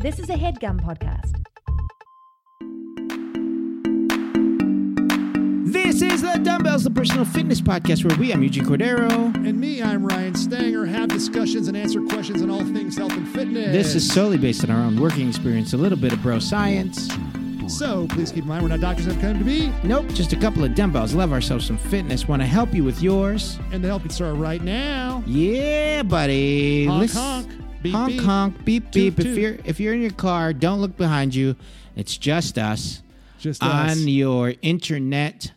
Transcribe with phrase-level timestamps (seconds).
[0.00, 1.34] This is a headgum podcast.
[5.70, 9.34] This is the Dumbbells, the personal fitness podcast where we, I'm Eugene Cordero.
[9.46, 13.28] And me, I'm Ryan Stanger, have discussions and answer questions on all things health and
[13.28, 13.72] fitness.
[13.72, 17.08] This is solely based on our own working experience, a little bit of bro science.
[17.68, 20.36] So please keep in mind we're not doctors have come to be, Nope, just a
[20.36, 21.14] couple of dumbbells.
[21.14, 22.26] Love ourselves some fitness.
[22.26, 23.58] Want to help you with yours.
[23.70, 25.22] and the help you start right now.
[25.26, 26.86] Yeah, buddy.
[26.86, 27.59] Honk, Listen- honk.
[27.82, 28.20] Beep, honk, beep.
[28.20, 29.26] honk, beep, Toot, beep.
[29.26, 31.56] If you're if you're in your car, don't look behind you.
[31.96, 33.02] It's just us
[33.38, 33.98] Just on us.
[34.00, 35.52] your internet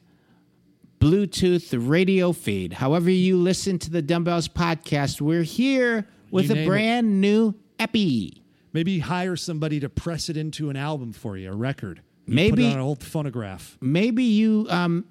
[0.99, 2.73] Bluetooth radio feed.
[2.73, 6.67] However you listen to the Dumbbells podcast, we're here with You a name it.
[6.67, 8.41] brand new epi.
[8.71, 12.01] Maybe hire somebody to press it into an album for you, a record.
[12.25, 13.77] You Maybe- put it on an old phonograph.
[13.81, 15.03] maybe you um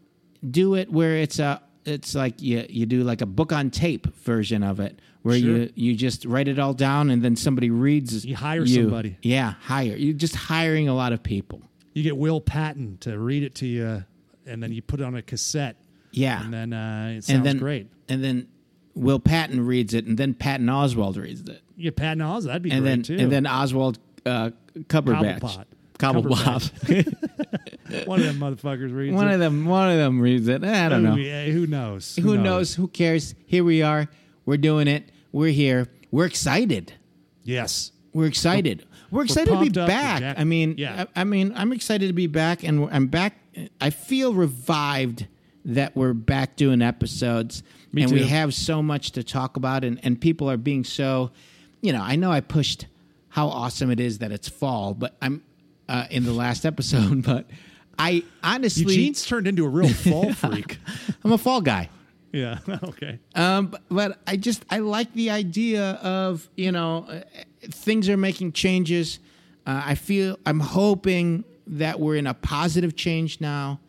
[0.50, 4.06] do it where it's a it's like you you do like a book on tape
[4.24, 5.48] version of it where Sure.
[5.58, 9.16] you you just write it all down and then somebody reads You hire somebody.
[9.22, 9.96] yeah hire.
[9.96, 11.62] You're just hiring a lot of people.
[11.94, 14.04] You get Will Patton to read it to you,
[14.46, 15.76] and then you put it on a cassette,
[16.10, 16.42] yeah.
[16.44, 17.86] And then uh, it and sounds then great.
[18.08, 18.48] and then
[18.94, 21.60] Will Patton reads it and then Patton Oswalt reads it.
[21.76, 23.16] You get Patton Oz, that'd be and great then too.
[23.18, 24.50] and then Oswald uh
[24.88, 25.64] Cumberbatch
[25.98, 26.72] Cobblepot.
[28.06, 29.34] One of them motherfuckers reads one it.
[29.34, 30.64] of them one of them reads it.
[30.64, 31.12] I don't know.
[31.12, 32.16] Who, yeah, who knows?
[32.16, 32.74] who knows?
[32.74, 33.34] Who cares?
[33.46, 34.08] Here we are.
[34.46, 36.92] We're doing it we're here we're excited
[37.44, 37.92] Yes.
[38.12, 38.86] We're excited.
[39.10, 40.20] We're excited to be back.
[40.20, 41.06] Jack- I mean, yeah.
[41.16, 43.38] I, I mean, I'm excited to be back, and I'm back.
[43.80, 45.26] I feel revived
[45.64, 49.98] that we're back doing episodes, Me and we have so much to talk about, and
[50.02, 51.30] and people are being so,
[51.80, 52.86] you know, I know I pushed
[53.28, 55.42] how awesome it is that it's fall, but I'm
[55.88, 57.46] uh, in the last episode, but
[57.98, 60.78] I honestly, Eugene's turned into a real fall freak.
[61.24, 61.88] I'm a fall guy.
[62.32, 62.58] Yeah.
[62.82, 63.18] Okay.
[63.34, 67.20] Um, but, but I just I like the idea of you know uh,
[67.70, 69.18] things are making changes.
[69.66, 73.80] Uh, I feel I'm hoping that we're in a positive change now,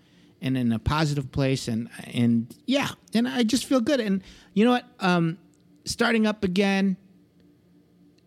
[0.42, 4.00] and in a positive place, and and yeah, and I just feel good.
[4.00, 4.22] And
[4.54, 4.86] you know what?
[5.00, 5.38] Um,
[5.86, 6.98] starting up again.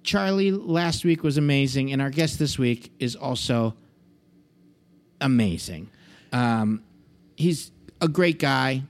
[0.02, 3.74] Charlie last week was amazing, and our guest this week is also
[5.20, 5.90] amazing.
[6.32, 6.84] Um,
[7.36, 8.84] he's a great guy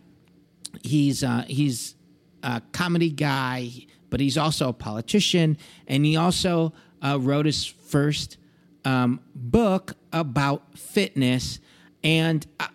[0.82, 1.94] he's uh, he's
[2.42, 3.70] a comedy guy,
[4.10, 5.56] but he's also a politician,
[5.86, 6.72] and he also
[7.02, 8.36] uh, wrote his first
[8.84, 11.60] um, book about fitness,
[12.04, 12.68] and uh,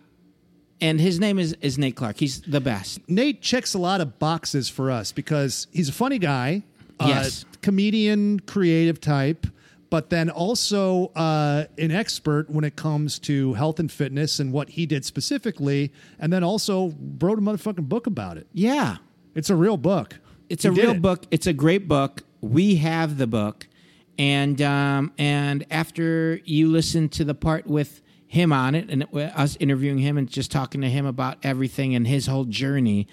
[0.82, 2.18] and his name is is Nate Clark.
[2.18, 3.00] He's the best.
[3.08, 6.64] Nate checks a lot of boxes for us because he's a funny guy,
[7.00, 7.44] Yes.
[7.44, 9.48] uh, comedian, creative type,
[9.92, 14.70] but then also uh, an expert when it comes to health and fitness and what
[14.70, 18.48] he did specifically, and then also wrote a motherfucking book about it.
[18.54, 18.98] Yeah,
[19.36, 20.18] It's a real book.
[20.50, 21.02] it's He a real it.
[21.02, 21.26] book.
[21.30, 22.24] It's a great book.
[22.42, 23.68] We have the book,
[24.18, 29.58] and um, and after you listen to the part with him on it, and us
[29.60, 33.08] interviewing him and just talking to him about everything and his whole journey,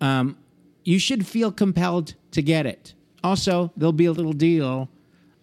[0.00, 0.36] um,
[0.82, 2.94] you should feel compelled to get it.
[3.22, 4.88] Also, there'll be a little deal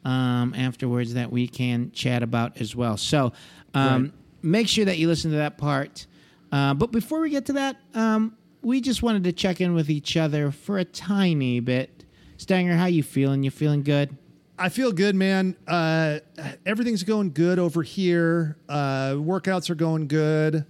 [0.10, 2.98] um, afterwards that we can chat about as well.
[2.98, 3.32] So
[3.74, 4.12] um, Right.
[4.42, 6.08] make sure that you listen to that part.
[6.52, 9.90] Uh, but before we get to that, um, we just wanted to check in with
[9.90, 12.06] each other for a tiny bit.
[12.38, 13.44] Stanger, how you feeling?
[13.44, 14.16] You feeling good?
[14.58, 15.56] I feel good, man.
[15.68, 16.20] Uh,
[16.66, 18.58] everything's going good over here.
[18.68, 20.66] Uh, workouts are going good.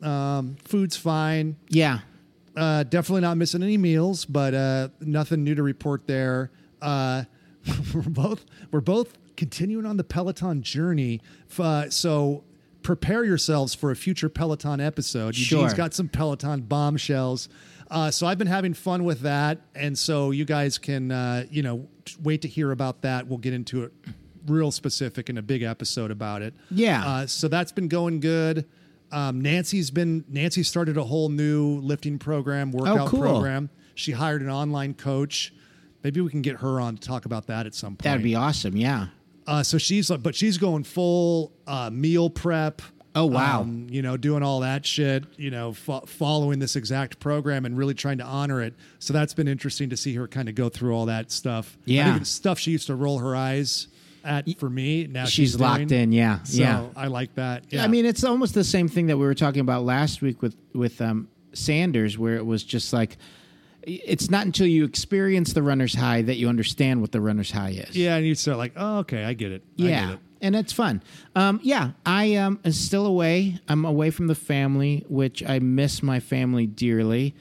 [0.00, 1.56] Um, food's fine.
[1.68, 2.00] Yeah.
[2.56, 6.50] Uh, definitely not missing any meals, but uh, nothing new to report there.
[7.94, 11.20] We're both we're both continuing on the Peloton journey.
[11.58, 12.42] Uh, so
[12.82, 15.36] prepare yourselves for a future Peloton episode.
[15.36, 15.76] Eugene's Sure.
[15.76, 17.48] got some Peloton bombshells.
[17.90, 21.62] Uh, so I've been having fun with that, and so you guys can uh, you
[21.62, 21.88] know
[22.22, 23.26] wait to hear about that.
[23.28, 23.92] We'll get into it
[24.46, 26.54] real specific in a big episode about it.
[26.70, 27.06] Yeah.
[27.06, 28.66] Uh, so that's been going good.
[29.12, 33.20] Um, Nancy's been Nancy started a whole new lifting program, workout Oh, cool.
[33.20, 33.68] program.
[33.94, 35.52] She hired an online coach.
[36.04, 38.02] Maybe we can get her on to talk about that at some point.
[38.02, 38.76] That'd be awesome.
[38.76, 39.06] Yeah.
[39.46, 42.82] Uh, so she's like, but she's going full uh, meal prep.
[43.14, 43.60] Oh, wow.
[43.62, 45.24] Um, you know, doing all that shit.
[45.36, 48.74] You know, fo- following this exact program and really trying to honor it.
[49.00, 51.76] So that's been interesting to see her kind of go through all that stuff.
[51.84, 52.20] Yeah.
[52.22, 53.88] stuff she used to roll her eyes
[54.24, 55.06] at for me.
[55.08, 56.04] Now She's she's, locked doing.
[56.04, 56.12] in.
[56.12, 56.42] Yeah.
[56.44, 56.86] So yeah.
[56.96, 57.64] I like that.
[57.70, 57.84] Yeah.
[57.84, 60.56] I mean, it's almost the same thing that we were talking about last week with
[60.72, 63.18] with um, Sanders, where it was just like
[63.86, 67.70] it's not until you experience the runner's high that you understand what the runner's high
[67.70, 67.96] is.
[67.96, 69.62] yeah, and you start like, oh, okay, I get it.
[69.78, 70.20] I yeah, get it.
[70.40, 71.02] and it's fun.
[71.34, 73.58] Um, yeah, I um, am still away.
[73.68, 77.34] I'm away from the family, which I miss my family dearly.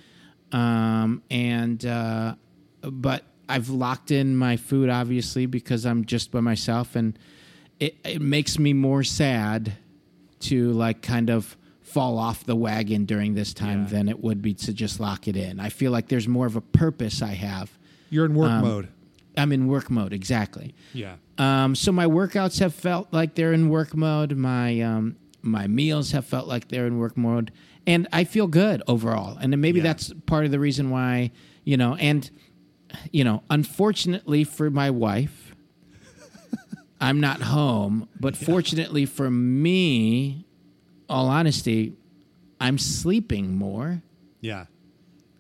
[0.52, 2.36] Um, and uh,
[2.82, 7.18] but I've locked in my food obviously because I'm just by myself and
[7.80, 9.74] it, it makes me more sad
[10.42, 11.58] to like kind of
[11.94, 13.88] fall off the wagon during this time Yeah.
[13.90, 15.60] than it would be to just lock it in.
[15.60, 17.78] I feel like there's more of a purpose I have.
[18.10, 18.88] You're in work Um, mode.
[19.38, 20.74] I'm in work mode, exactly.
[20.94, 21.16] Yeah.
[21.38, 24.36] Um, so my workouts have felt like they're in work mode.
[24.36, 27.52] My um, my meals have felt like they're in work mode,
[27.88, 29.38] and I feel good overall.
[29.40, 29.84] And then maybe Yeah.
[29.84, 31.32] that's part of the reason why
[31.64, 31.96] you know.
[31.96, 32.30] And
[33.12, 35.56] you know, unfortunately for my wife,
[37.00, 38.08] I'm not home.
[38.20, 40.46] But fortunately for me,
[41.12, 41.94] all honesty,
[42.60, 44.02] I'm sleeping more.
[44.40, 44.66] Yeah.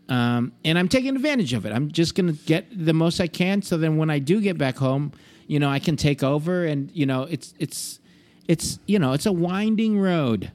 [0.09, 1.71] Um, and I'm taking advantage of it.
[1.71, 4.57] I'm just going to get the most I can, so then when I do get
[4.57, 5.13] back home,
[5.47, 7.99] you know, I can take over, and you know, it's it's
[8.47, 10.51] it's you know, it's a winding road.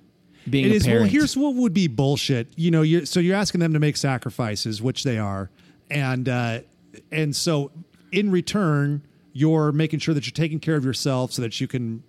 [0.48, 0.86] Being It a is.
[0.86, 2.48] Well, here's what would be bullshit.
[2.56, 5.50] You know, you're, so you're asking them to make sacrifices, which they are,
[5.90, 6.60] and uh,
[7.10, 7.72] and so
[8.12, 12.02] in return, you're making sure that you're taking care of yourself so that you can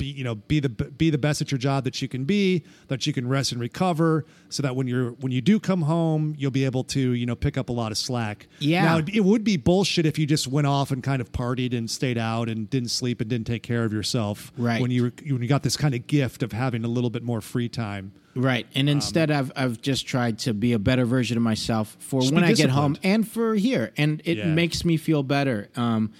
[0.00, 2.64] be, you know, be the be the best at your job that you can be,
[2.88, 6.34] that you can rest and recover, so that when you're when you do come home,
[6.36, 8.48] you'll be able to, you know, pick up a lot of slack.
[8.58, 8.82] Yeah.
[8.84, 11.88] Now, it would be bullshit if you just went off and kind of partied and
[11.88, 14.50] stayed out and didn't sleep and didn't take care of yourself.
[14.56, 14.80] Right.
[14.80, 17.40] When you when you got this kind of gift of having a little bit more
[17.40, 18.12] free time.
[18.34, 21.96] right, and Um, instead, I've I've just tried to be a better version of myself
[22.00, 24.46] for when I get home and for here, and it Yeah.
[24.54, 25.68] makes me feel better.
[25.76, 26.10] Um,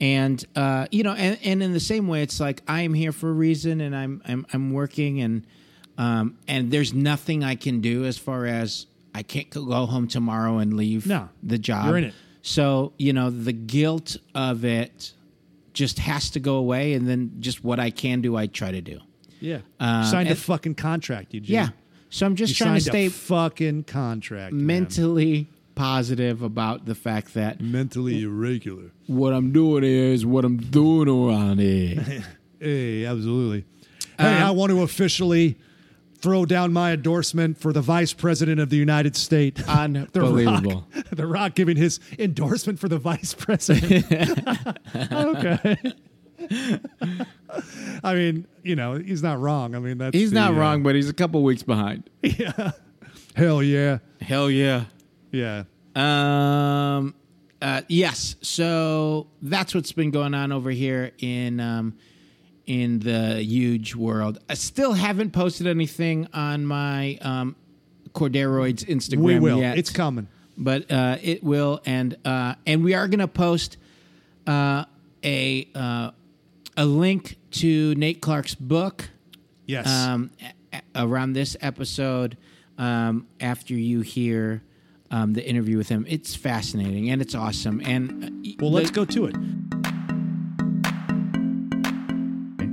[0.00, 3.12] and uh, you know, and, and in the same way, it's like I am here
[3.12, 5.46] for a reason, and I'm I'm I'm working, and
[5.98, 10.58] um, and there's nothing I can do as far as I can't go home tomorrow
[10.58, 11.28] and leave No.
[11.42, 11.86] the job.
[11.86, 12.14] You're in it.
[12.42, 15.12] So you know, the guilt of it
[15.74, 18.80] just has to go away, and then just what I can do, I try to
[18.80, 19.00] do.
[19.40, 19.58] Yeah.
[19.78, 21.54] Uh, signed a fucking contract, Eugene.
[21.54, 21.68] Yeah.
[22.10, 24.52] So I'm just You trying to stay a fucking contract.
[24.52, 24.86] man.
[25.80, 28.90] Positive about the fact that mentally irregular.
[29.06, 32.22] what I'm doing is what I'm doing around here.
[32.62, 33.64] Hey, absolutely.
[34.18, 35.56] Um, hey, I want to officially
[36.18, 39.62] throw down my endorsement for the vice president of the United States.
[39.66, 40.86] Unbelievable.
[40.92, 44.04] The Rock, the Rock giving his endorsement for the vice president.
[45.10, 45.76] okay.
[48.04, 49.74] I mean, you know, he's not wrong.
[49.74, 52.10] I mean, that's He's the, not uh, wrong, but he's a couple weeks behind.
[52.22, 52.72] Yeah.
[53.34, 54.84] Hell yeah, Hell yeah.
[55.32, 55.64] yeah.
[55.96, 57.14] Um.
[57.62, 58.36] Uh, yes.
[58.40, 61.94] So that's what's been going on over here in um,
[62.66, 64.38] in the huge world.
[64.48, 67.56] I still haven't posted anything on my um,
[68.14, 69.58] Corderoids Instagram We will.
[69.60, 69.76] yet.
[69.76, 70.26] It's coming.
[70.56, 73.76] but uh, it will, and uh, and we are going to post
[74.46, 74.84] uh,
[75.22, 76.12] a uh,
[76.78, 79.10] a link to Nate Clark's book
[79.66, 79.86] Yes.
[79.86, 80.30] um,
[80.72, 82.38] a- around this episode
[82.78, 84.62] um, after you hear
[85.10, 86.04] um, the interview with him.
[86.08, 87.80] It's fascinating and it's awesome.
[87.84, 89.36] And uh, y- well, let's go to it.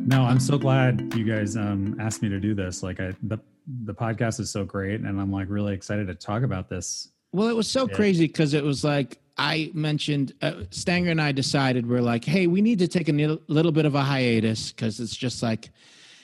[0.09, 2.81] No, I'm so glad you guys um, asked me to do this.
[2.81, 3.39] Like, I the
[3.83, 7.09] the podcast is so great, and I'm like really excited to talk about this.
[7.33, 7.93] Well, it was so Yeah.
[7.95, 12.47] crazy because it was like I mentioned, uh, Stanger and I decided we're like, hey,
[12.47, 13.11] we need to take a
[13.47, 15.69] little bit of a hiatus because it's just like,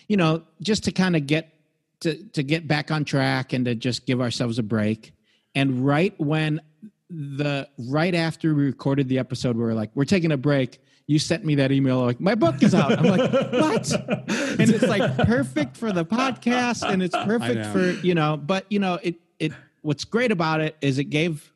[0.08, 1.54] you know, just to kind of get
[2.02, 5.13] to to get back on track and to just give ourselves a break.
[5.56, 6.62] And right when
[7.10, 10.82] the right after we recorded the episode, we were like, we're taking a break.
[11.06, 12.98] You sent me that email like my book is out.
[12.98, 13.92] I'm like, what?
[13.92, 18.38] And it's like perfect for the podcast, and it's perfect for you know.
[18.38, 21.52] But you know, it it what's great about it is it gave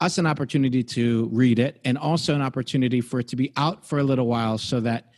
[0.00, 3.84] us an opportunity to read it, and also an opportunity for it to be out
[3.84, 5.10] for a little while, so that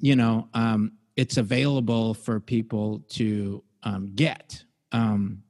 [0.00, 4.64] you know um, it's available for people to um, get.
[4.90, 5.42] Um,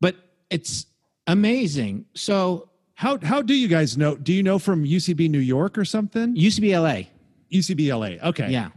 [0.00, 0.16] but
[0.50, 0.86] it's
[1.26, 2.06] amazing.
[2.14, 4.14] So How how do you guys know?
[4.16, 6.34] Do you know from UCB New York or something?
[6.36, 7.02] used to LA.
[7.52, 8.28] UCB LA.
[8.28, 8.50] Okay.
[8.50, 8.68] Yeah.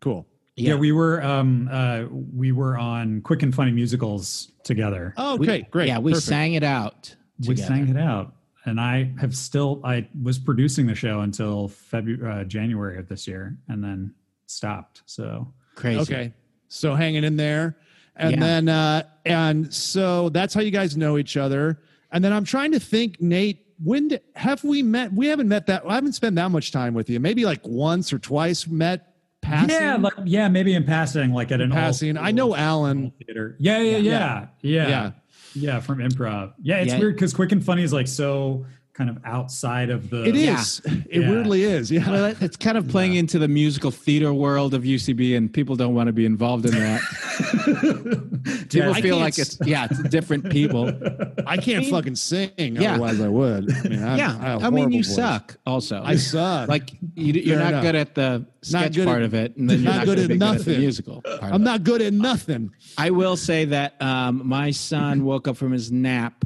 [0.00, 0.26] Cool.
[0.58, 5.12] Yeah, we were um, uh, we were on Quick and Funny musicals together.
[5.18, 5.88] Oh, We- okay, great.
[5.88, 6.26] Yeah, we Perfect.
[6.28, 7.14] sang it out.
[7.46, 8.34] we sang it out,
[8.64, 13.28] and I have still I was producing the show until February uh, January of this
[13.28, 14.14] year, and then
[14.46, 15.02] stopped.
[15.04, 16.00] So Crazy.
[16.00, 16.32] Okay.
[16.68, 17.76] So hanging in there.
[18.16, 18.40] And Yeah.
[18.40, 21.80] then uh and so that's how you guys know each other.
[22.12, 25.12] And then I'm trying to think, Nate, when did, have we met?
[25.12, 25.82] We haven't met that.
[25.86, 27.20] I haven't spent that much time with you.
[27.20, 29.70] Maybe like once or twice met passing.
[29.70, 32.16] yeah, like yeah, maybe in passing, like at an old passing.
[32.16, 33.12] I know Alan.
[33.24, 33.56] theater.
[33.58, 35.10] Yeah, yeah, yeah, yeah, Yeah.
[35.54, 36.54] yeah, from improv.
[36.62, 36.98] Yeah, it's Yeah.
[37.00, 38.64] weird because Quick and Funny is like so
[38.96, 40.24] kind of outside of the.
[40.24, 40.80] It is.
[40.86, 40.92] Yeah.
[41.10, 41.30] It Yeah.
[41.30, 41.90] weirdly is.
[41.90, 42.10] Yeah.
[42.10, 45.94] Well, it's kind of playing into the musical theater world of UCB, and people don't
[45.94, 47.00] want to be involved in that.
[48.70, 50.88] People I feel like it's yeah, it's different people.
[51.46, 52.50] I can't mean- fucking sing.
[52.58, 52.92] Yeah.
[52.94, 53.72] Otherwise, I would.
[53.72, 55.14] I mean, I'm, yeah, I, I mean, you voice.
[55.14, 55.56] suck.
[55.66, 56.68] Also, I suck.
[56.68, 57.82] like you, you're not enough.
[57.82, 60.18] good at the sketch good part at- of it, and then you're not not, good
[60.18, 60.80] at be good at nothing.
[60.80, 61.22] musical.
[61.22, 62.70] Part I'm not good at nothing.
[62.98, 66.44] I will say that um, my son woke up from his nap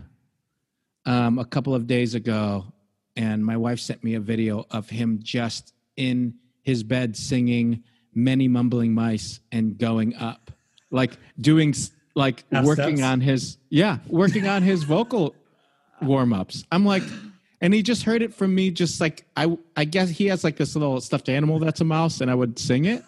[1.07, 2.64] um, a couple of days ago,
[3.16, 7.83] and my wife sent me a video of him just in his bed singing
[8.14, 10.50] "Many Mumbling Mice" and going up,
[10.90, 11.75] like doing
[12.14, 13.02] like Half working steps?
[13.09, 15.35] on his yeah, working on his vocal
[16.02, 16.64] warm ups.
[16.73, 17.02] I'm like.
[17.62, 20.57] And he just heard it from me, just like I, I guess he has like
[20.57, 23.04] this little stuffed animal that's a mouse, and I would sing it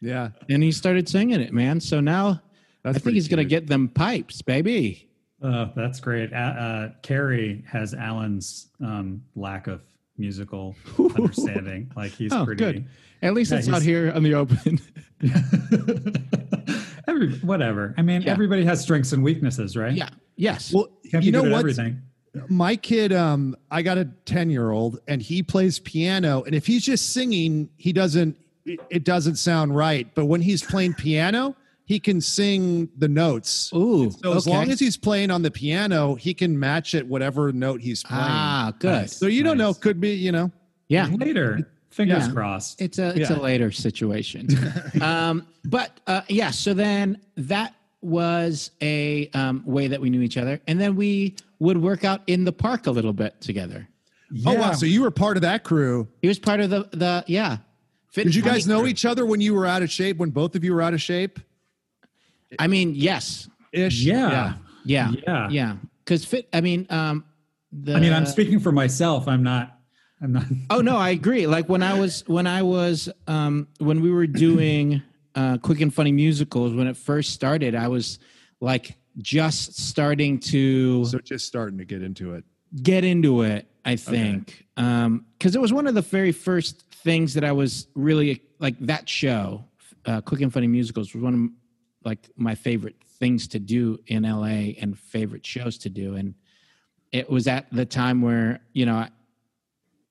[0.00, 0.28] Yeah.
[0.48, 1.80] and he started singing it, man.
[1.80, 2.40] So now
[2.84, 5.08] That's I think he's gonna get them pipes, baby.
[5.42, 6.32] Uh, that's great.
[6.32, 9.80] Uh, uh, Carrie has Alan's um, lack of
[10.18, 11.90] musical understanding.
[11.96, 12.62] Like he's Oh, pretty.
[12.62, 12.84] good.
[13.22, 14.80] At least Yeah, it's not here on the open.
[17.08, 17.94] Every, whatever.
[17.98, 18.32] I mean, Yeah.
[18.32, 19.92] everybody has strengths and weaknesses, right?
[19.94, 20.08] yeah.
[20.36, 20.72] Yes.
[20.72, 21.52] Well, Can't you know what?
[21.60, 22.00] everything.
[22.48, 26.42] My kid, um, I got a 10 year old and he plays piano.
[26.44, 30.06] And if he's just singing, he doesn't, it it doesn't sound right.
[30.14, 31.56] But when he's playing piano,
[31.90, 33.68] he can sing the notes.
[33.74, 34.12] Ooh.
[34.12, 34.56] So as okay.
[34.56, 38.22] long as he's playing on the piano, he can match it whatever note he's playing.
[38.24, 38.92] ah, good.
[38.92, 39.16] Nice.
[39.16, 40.52] so you don't know, could be, you know.
[40.86, 41.08] Yeah.
[41.08, 41.68] Later.
[41.90, 42.32] Fingers Yeah.
[42.32, 42.80] crossed.
[42.80, 43.36] It's a it's Yeah.
[43.36, 44.46] a later situation.
[45.02, 50.36] um, but uh, yeah, so then that was a um, way that we knew each
[50.36, 53.88] other, and then we would work out in the park a little bit together.
[54.46, 54.74] Oh, wow.
[54.74, 56.06] So you were part of that crew.
[56.22, 57.56] He was part of the the yeah.
[58.12, 58.88] Fit Did you guys know crew.
[58.90, 61.02] each other when you were out of shape, when both of you were out of
[61.02, 61.40] shape?
[62.58, 64.02] I mean, yes, Ish.
[64.02, 64.54] Yeah.
[64.84, 65.48] yeah, Yeah.
[65.50, 65.76] yeah.
[66.04, 66.48] Because fit.
[66.52, 67.24] I mean, um,
[67.72, 69.28] the, I mean, I'm speaking for myself.
[69.28, 69.76] I'm not.
[70.22, 70.44] I'm not.
[70.70, 71.46] Oh no, I agree.
[71.46, 75.02] Like when I was when I was um when we were doing
[75.34, 78.18] uh quick and funny musicals when it first started, I was
[78.60, 82.44] like just starting to So just starting to get into it.
[82.82, 84.66] get into it, I think.
[84.76, 88.78] Um cuz it was one of the very first things that I was really like
[88.80, 89.64] that show,
[90.04, 91.40] uh Quick and Funny Musicals was one of
[92.04, 96.34] like my favorite things to do in LA and favorite shows to do and
[97.12, 99.06] it was at the time where, you know,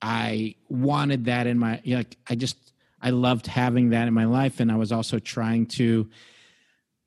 [0.01, 2.57] I wanted that in my you know, like I just
[3.01, 6.09] I loved having that in my life and I was also trying to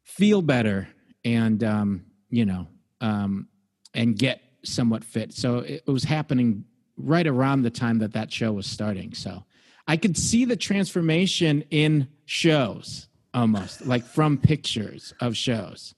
[0.02, 0.88] feel better
[1.24, 2.66] and um you know
[3.00, 3.48] um
[3.94, 5.32] and get somewhat fit.
[5.32, 6.64] So it, it was happening
[6.96, 9.14] right around the time that that show was starting.
[9.14, 9.44] So
[9.86, 15.94] I could see the transformation in shows almost like from pictures of shows.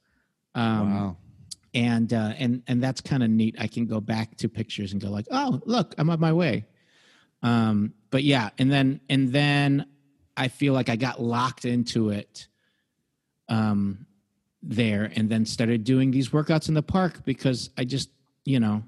[0.54, 1.16] Um Wow.
[1.74, 3.56] and uh, and and that's kind of neat.
[3.58, 6.66] I can go back to pictures and go like, oh, look, I'm on my way.
[7.42, 9.86] Um, but yeah, and then and then
[10.36, 12.46] I feel like I got locked into it
[13.48, 14.06] um,
[14.62, 18.10] there, and then started doing these workouts in the park because I just
[18.44, 18.82] you know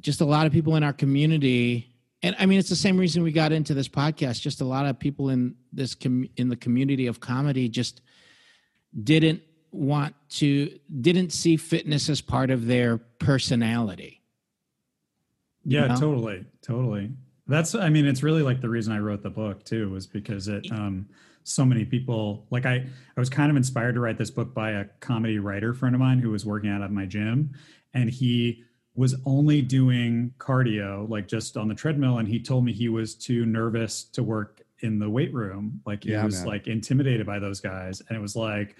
[0.00, 1.86] just a lot of people in our community
[2.22, 4.86] and i mean it's the same reason we got into this podcast just a lot
[4.86, 8.00] of people in this com- in the community of comedy just
[9.04, 14.20] didn't want to didn't see fitness as part of their personality
[15.64, 15.96] Yeah, know?
[15.96, 17.10] totally, totally.
[17.46, 17.74] That's.
[17.74, 20.66] I mean, it's really like the reason I wrote the book too, was because it.
[20.70, 21.08] Um,
[21.44, 22.74] so many people like I.
[23.16, 26.00] I was kind of inspired to write this book by a comedy writer friend of
[26.00, 27.52] mine who was working out at my gym,
[27.94, 28.64] and he
[28.98, 33.14] was only doing cardio, like just on the treadmill, and he told me he was
[33.14, 35.80] too nervous to work in the weight room.
[35.86, 36.46] Like he Yeah, was man.
[36.48, 38.74] like intimidated by those guys, and it was like,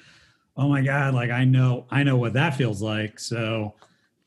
[0.57, 3.19] oh my god, like I know, I know what that feels like.
[3.21, 3.75] So.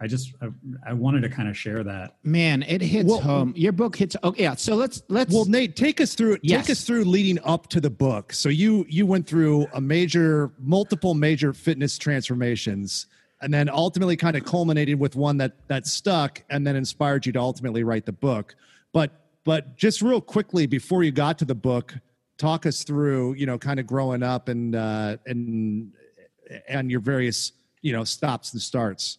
[0.03, 0.47] I just I,
[0.89, 2.15] I wanted to kind of share that.
[2.23, 5.75] man it hits Well- home your book hits oh yeah so let's let's Well, Nate,
[5.75, 6.65] take us through Yes.
[6.65, 8.33] take us through leading up to the book.
[8.33, 13.05] So you you went through a major, multiple major fitness transformations,
[13.41, 17.31] and then ultimately kind of culminated with one that that stuck, and then inspired you
[17.33, 18.55] to ultimately write the book.
[18.93, 19.11] But
[19.43, 21.95] but just real quickly before you got to the book,
[22.37, 25.91] talk us through you know kind of growing up and uh, and
[26.67, 29.17] and your various you know stops and starts.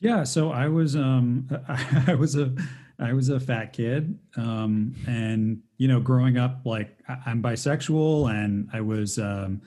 [0.00, 1.48] Yeah, so I was um
[2.06, 2.54] I was a
[2.98, 8.68] I was a fat kid um and you know growing up like I'm bisexual and
[8.72, 9.62] I was um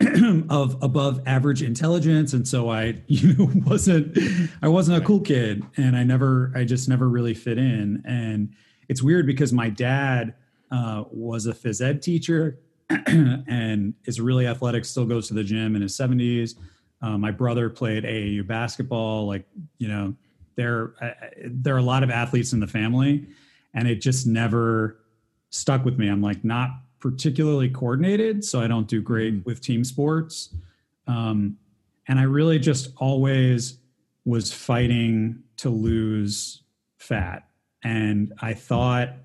[0.50, 4.18] of above average intelligence and so I you know wasn't
[4.62, 8.02] I wasn't a cool kid and I never I just never really fit in.
[8.04, 8.54] And
[8.88, 10.34] it's weird because my dad
[10.70, 12.58] uh, was a phys ed teacher
[13.06, 16.56] and is really athletic still goes to the gym in his 70s
[17.02, 19.44] uh, my brother played AAU basketball, like
[19.78, 20.14] you know,
[20.54, 21.10] there uh,
[21.44, 23.26] there are a lot of athletes in the family,
[23.74, 24.98] and it just never
[25.50, 26.08] stuck with me.
[26.08, 26.70] I'm like not
[27.02, 29.44] particularly coordinated, so I don't do great Mm.
[29.44, 30.54] with team sports.
[31.08, 31.58] Um,
[32.06, 33.78] and I really just always
[34.24, 36.62] was fighting to lose
[36.98, 37.48] fat.
[37.82, 39.16] And I thought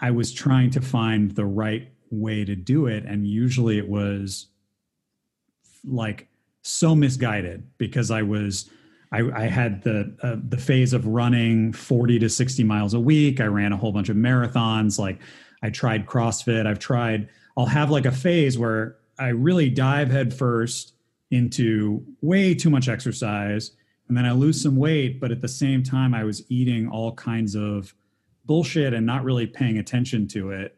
[0.00, 3.04] I was trying to find the right way to do it.
[3.06, 4.48] And usually it was
[5.84, 6.28] like
[6.62, 8.70] so misguided because I was.
[9.14, 13.40] I, I had the uh, the phase of running 40 to 60 miles a week.
[13.40, 14.98] I ran a whole bunch of marathons.
[14.98, 15.20] Like
[15.62, 16.66] I tried CrossFit.
[16.66, 17.28] I've tried.
[17.56, 20.94] I'll have like a phase where I really dive head first
[21.30, 23.70] into way too much exercise,
[24.08, 25.20] and then I lose some weight.
[25.20, 27.94] But at the same time, I was eating all kinds of
[28.44, 30.76] bullshit and not really paying attention to it.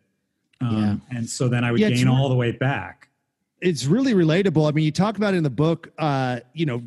[0.60, 3.08] Um, And so then I would Yeah, gain all the weight back.
[3.60, 4.68] it's really relatable.
[4.68, 6.82] I mean, you talk about in the book, uh, you know,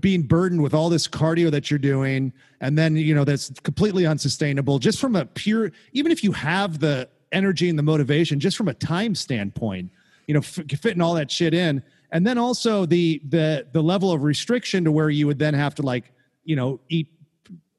[0.00, 4.06] being burdened with all this cardio that you're doing, and then you know that's completely
[4.06, 4.78] unsustainable.
[4.78, 8.68] Just from a pure, even if you have the energy and the motivation, just from
[8.68, 9.90] a time standpoint,
[10.26, 11.82] you know, f- fitting all that shit in,
[12.12, 15.74] and then also the the the level of restriction to where you would then have
[15.76, 16.12] to like,
[16.44, 17.08] you know, eat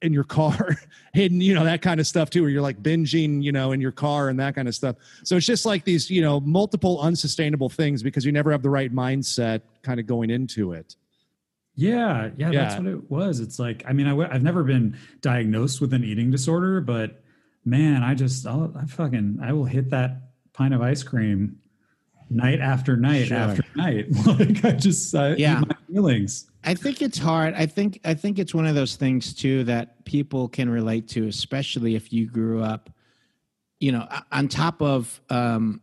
[0.02, 0.78] in your car
[1.12, 3.82] hidden you know that kind of stuff too where you're like binging you know in
[3.82, 6.98] your car and that kind of stuff so it's just like these you know multiple
[7.02, 10.96] unsustainable things because you never have the right mindset kind of going into it
[11.74, 12.62] Yeah, yeah, Yeah.
[12.62, 13.40] that's what it was.
[13.40, 17.22] It's like, I mean, I, have never been diagnosed with an eating disorder, but
[17.64, 21.58] man, I just, I'll, I fucking, I will hit that pint of ice cream
[22.28, 23.36] night after night Sure.
[23.38, 24.06] after night.
[24.26, 25.60] like I just, I Yeah.
[25.60, 26.46] my feelings.
[26.62, 27.54] I think it's hard.
[27.54, 31.26] I think I think it's one of those things too that people can relate to,
[31.26, 32.90] especially if you grew up,
[33.78, 35.80] you know, on top of um,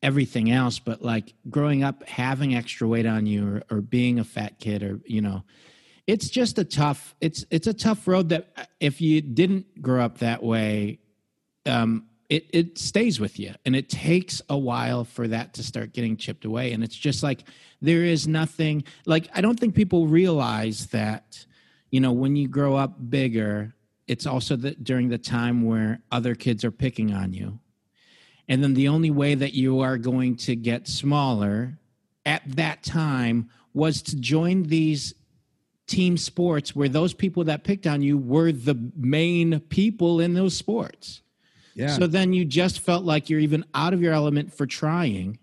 [0.00, 0.78] everything else.
[0.78, 4.84] But like growing up, having extra weight on you, or, or being a fat kid,
[4.84, 5.42] or you know,
[6.06, 7.14] it's just a tough.
[7.20, 10.98] It's it's a tough road that uh, if you didn't grow up that way,
[11.66, 15.92] um, it it stays with you, and it takes a while for that to start
[15.92, 16.72] getting chipped away.
[16.72, 17.44] And it's just like
[17.80, 21.44] there is nothing like I don't think people realize that
[21.90, 23.74] you know when you grow up bigger,
[24.06, 27.58] it's also that during the time where other kids are picking on you,
[28.46, 31.78] and then the only way that you are going to get smaller
[32.26, 35.14] at that time was to join these
[35.86, 40.56] team sports where those people that picked on you were the main people in those
[40.56, 41.22] sports.
[41.74, 45.38] yeah So then you just felt like you're even out of your element for trying.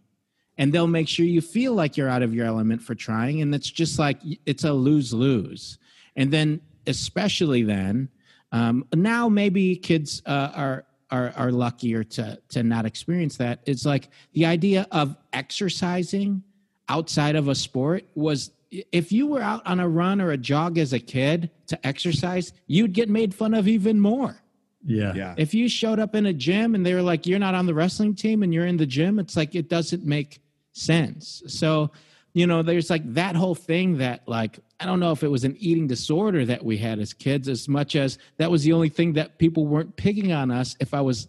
[0.58, 3.42] And they'll make sure you feel like you're out of your element for trying.
[3.42, 5.78] And it's just like it's a lose lose.
[6.16, 8.10] And then, especially then,
[8.52, 13.62] um, now maybe kids uh, are, are, are luckier to, to not experience that.
[13.66, 16.44] It's like the idea of exercising
[16.90, 20.78] outside of a sport was if you were out on a run or a jog
[20.78, 24.42] as a kid to exercise, you'd get made fun of even more.
[24.84, 25.14] Yeah.
[25.14, 27.66] yeah If you showed up in a gym and they were like, you're not on
[27.66, 31.44] the wrestling team and you're in the gym, it's like, it doesn't make sense.
[31.48, 31.92] So,
[32.34, 35.44] you know, there's like that whole thing that, like, I don't know if it was
[35.44, 38.90] an eating disorder that we had as kids, as much as that was the only
[38.90, 40.76] thing that people weren't picking on us.
[40.80, 41.28] If I was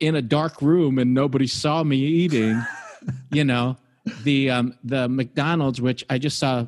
[0.00, 2.60] in a dark room and nobody saw me eating,
[3.30, 3.76] you know,
[4.24, 6.66] the um, the McDonald's, which I just saw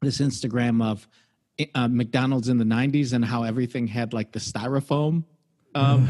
[0.00, 1.08] this Instagram of
[1.74, 5.24] uh, McDonald's in the '90s and how everything had like the styrofoam,
[5.74, 6.08] um,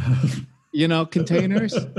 [0.72, 1.72] you know, containers.
[1.74, 1.96] And,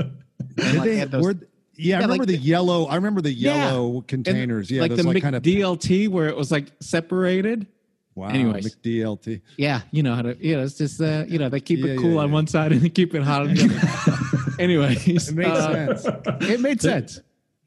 [0.78, 1.34] like, they- had those- were-
[1.76, 2.84] yeah, I remember like the, the- yellow.
[2.86, 4.70] I remember the yellow and, containers.
[4.70, 7.66] yeah, like those the like kind of McDLT where it was like separated.
[8.14, 8.28] wow.
[8.28, 8.76] anyways.
[8.76, 9.40] McDLT.
[9.56, 10.36] Yeah, you know how to.
[10.38, 12.72] Yeah, it's just uh, you know they keep Yeah, it cool yeah, on one side
[12.72, 14.52] and they keep it hot on the other.
[14.62, 16.24] Anyways, It makes uh, sense.
[16.50, 17.20] It made sense.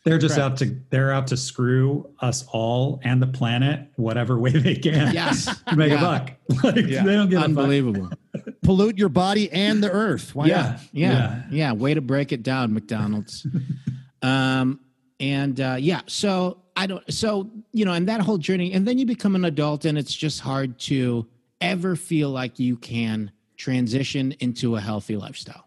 [0.03, 4.51] They're just out to they're out to screw us all and the planet whatever way
[4.51, 5.13] they can.
[5.13, 5.45] Yes.
[5.67, 5.97] to make Yeah.
[5.97, 6.31] a buck.
[6.63, 7.03] Like Yeah.
[7.03, 8.09] they don't give Unbelievable.
[8.63, 10.35] Pollute your body and the earth.
[10.35, 10.79] Why a not?
[10.91, 11.71] Yeah, yeah, yeah.
[11.71, 13.47] Way to break it down, McDonald's.
[14.21, 14.79] um,
[15.19, 17.03] and uh, yeah, so I don't.
[17.13, 20.13] So you know, and that whole journey, and then you become an adult, and it's
[20.13, 21.27] just hard to
[21.61, 25.65] ever feel like you can transition into a healthy lifestyle.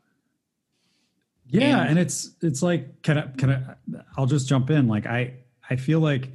[1.48, 3.74] Yeah, And- and it's it's like can I can I
[4.16, 4.88] I'll just jump in.
[4.88, 5.34] Like I
[5.70, 6.30] I feel like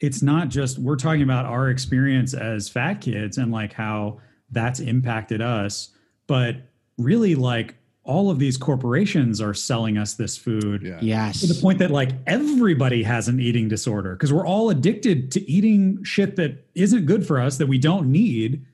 [0.00, 4.18] it's not just we're talking about our experience as fat kids and like how
[4.50, 5.90] that's impacted us,
[6.26, 6.56] but
[6.98, 10.98] really like all of these corporations are selling us this food Yeah.
[11.02, 11.40] Yes.
[11.40, 15.50] to the point that like everybody has an eating disorder because we're all addicted to
[15.50, 18.64] eating shit that isn't good for us that we don't need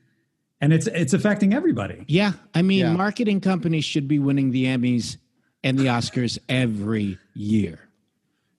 [0.61, 2.05] and it's it's affecting everybody.
[2.07, 2.93] Yeah, I mean, Yeah.
[2.93, 5.17] marketing companies should be winning the Emmys
[5.63, 7.79] and the Oscars every year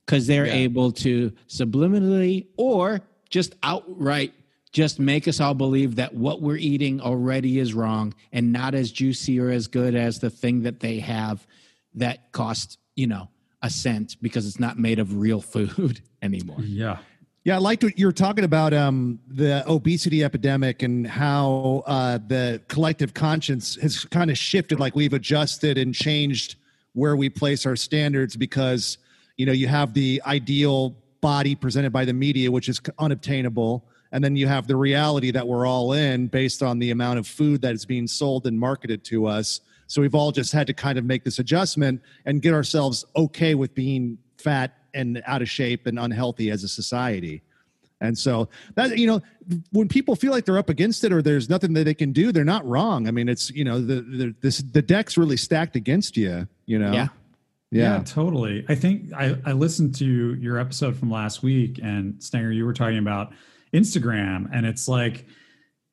[0.07, 0.55] because they're Yeah.
[0.55, 4.33] able to subliminally or just outright
[4.73, 8.91] just make us all believe that what we're eating already is wrong and not as
[8.91, 11.47] juicy or as good as the thing that they have
[11.95, 13.29] that costs, you know,
[13.63, 16.61] a cent because it's not made of real food anymore.
[16.61, 16.99] Yeah.
[17.45, 22.19] Yeah, I liked what you were talking about um, the obesity epidemic and how uh,
[22.27, 24.81] the collective conscience has kind of shifted.
[24.81, 26.57] Like we've adjusted and changed
[26.95, 28.99] where we place our standards because
[29.37, 34.23] you know you have the ideal body presented by the media, which is unobtainable, and
[34.23, 37.63] then you have the reality that we're all in based on the amount of food
[37.63, 39.61] that is being sold and marketed to us.
[39.87, 43.55] So we've all just had to kind of make this adjustment and get ourselves okay
[43.55, 47.43] with being fat and out of shape and unhealthy as a society.
[48.01, 49.23] And so that you know,
[49.73, 52.33] when people feel like they're up against it or there's nothing that they can do,
[52.33, 53.09] they're not wrong.
[53.09, 56.49] I mean, it's you know the the this, the deck's really stacked against you.
[56.67, 56.93] You know.
[56.93, 57.09] Yeah.
[57.71, 57.97] Yeah.
[57.97, 58.65] yeah, totally.
[58.69, 62.73] I think I, I listened to your episode from last week, and Stanger, you were
[62.73, 63.33] talking about
[63.73, 65.27] Instagram, and it's like,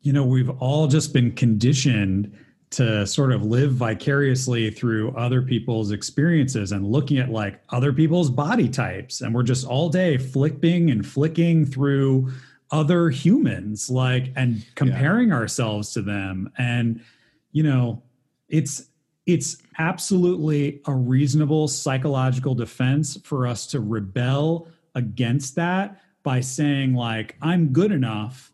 [0.01, 2.37] you know, we've all just been conditioned
[2.71, 8.29] to sort of live vicariously through other people's experiences and looking at like other people's
[8.29, 12.31] body types and we're just all day flipping and flicking through
[12.71, 15.35] other humans like and comparing yeah.
[15.35, 17.03] ourselves to them and
[17.51, 18.01] you know
[18.47, 18.85] it's
[19.25, 27.35] it's absolutely a reasonable psychological defense for us to rebel against that by saying like
[27.41, 28.50] i'm good enough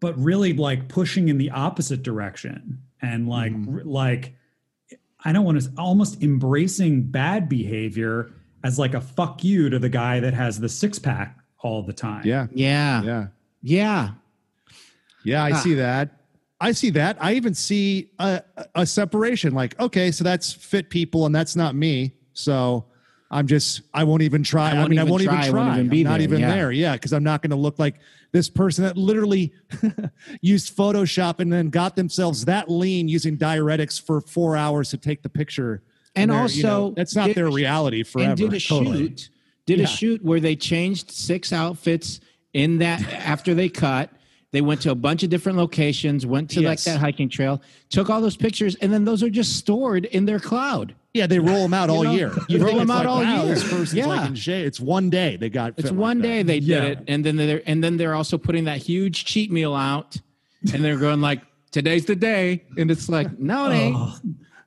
[0.00, 3.82] but really like pushing in the opposite direction and like mm.
[3.84, 4.34] like
[5.24, 8.32] I don't want to almost embracing bad behavior
[8.64, 11.92] as like a fuck you to the guy that has the six pack all the
[11.92, 12.22] time.
[12.24, 12.46] Yeah.
[12.52, 13.02] Yeah.
[13.02, 13.26] Yeah.
[13.62, 14.10] Yeah.
[15.22, 15.56] Yeah, I ah.
[15.56, 16.20] see that.
[16.62, 17.16] I see that.
[17.20, 18.42] I even see a,
[18.74, 22.14] a separation like, okay, so that's fit people and that's not me.
[22.32, 22.86] So
[23.30, 24.72] I'm just, I won't even try.
[24.72, 25.40] I, I mean, I won't try.
[25.40, 25.64] even try.
[25.64, 26.22] Won't even be I'm not there.
[26.22, 26.54] even yeah.
[26.54, 26.72] there.
[26.72, 26.96] Yeah.
[26.96, 28.00] Cause I'm not going to look like
[28.32, 29.52] this person that literally
[30.40, 35.22] used Photoshop and then got themselves that lean using diuretics for four hours to take
[35.22, 35.82] the picture.
[36.16, 38.30] And, and also, you know, that's not their reality forever.
[38.30, 38.98] And did a totally.
[38.98, 39.30] shoot,
[39.66, 39.84] did yeah.
[39.84, 42.20] a shoot where they changed six outfits
[42.52, 44.10] in that after they cut.
[44.52, 46.68] They went to a bunch of different locations, went to yes.
[46.68, 50.24] like that hiking trail, took all those pictures, and then those are just stored in
[50.24, 50.94] their cloud.
[51.14, 52.32] Yeah, they roll them out all know, year.
[52.48, 53.54] You roll them out like, all wow, year.
[53.54, 54.06] This person's yeah.
[54.06, 54.66] like in shape.
[54.66, 55.74] It's one day they got.
[55.76, 56.82] It's one like day they did yeah.
[56.82, 60.16] it, and then they're and then they're also putting that huge cheat meal out,
[60.72, 63.96] and they're going like, "Today's the day," and it's like, no, it ain't.
[63.96, 64.18] Oh,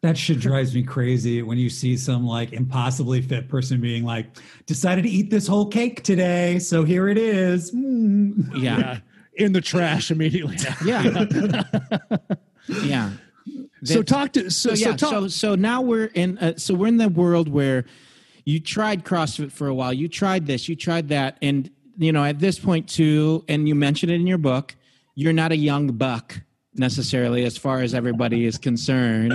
[0.02, 4.28] that shit drives me crazy when you see some like impossibly fit person being like,
[4.66, 8.50] "Decided to eat this whole cake today, so here it is." Mm.
[8.54, 8.80] yeah.
[8.80, 9.00] yeah
[9.36, 10.58] in the trash immediately.
[10.86, 11.26] Yeah.
[12.84, 13.12] yeah.
[13.84, 16.88] so talk to so, so yeah so, so, so now we're in uh, so we're
[16.88, 17.86] in the world where
[18.46, 19.94] you tried CrossFit for a while.
[19.94, 23.76] You tried this, you tried that, and you know at this point too, and you
[23.76, 24.76] mentioned it in your book.
[25.16, 26.42] You're not a young buck
[26.76, 29.34] necessarily, as far as everybody is concerned.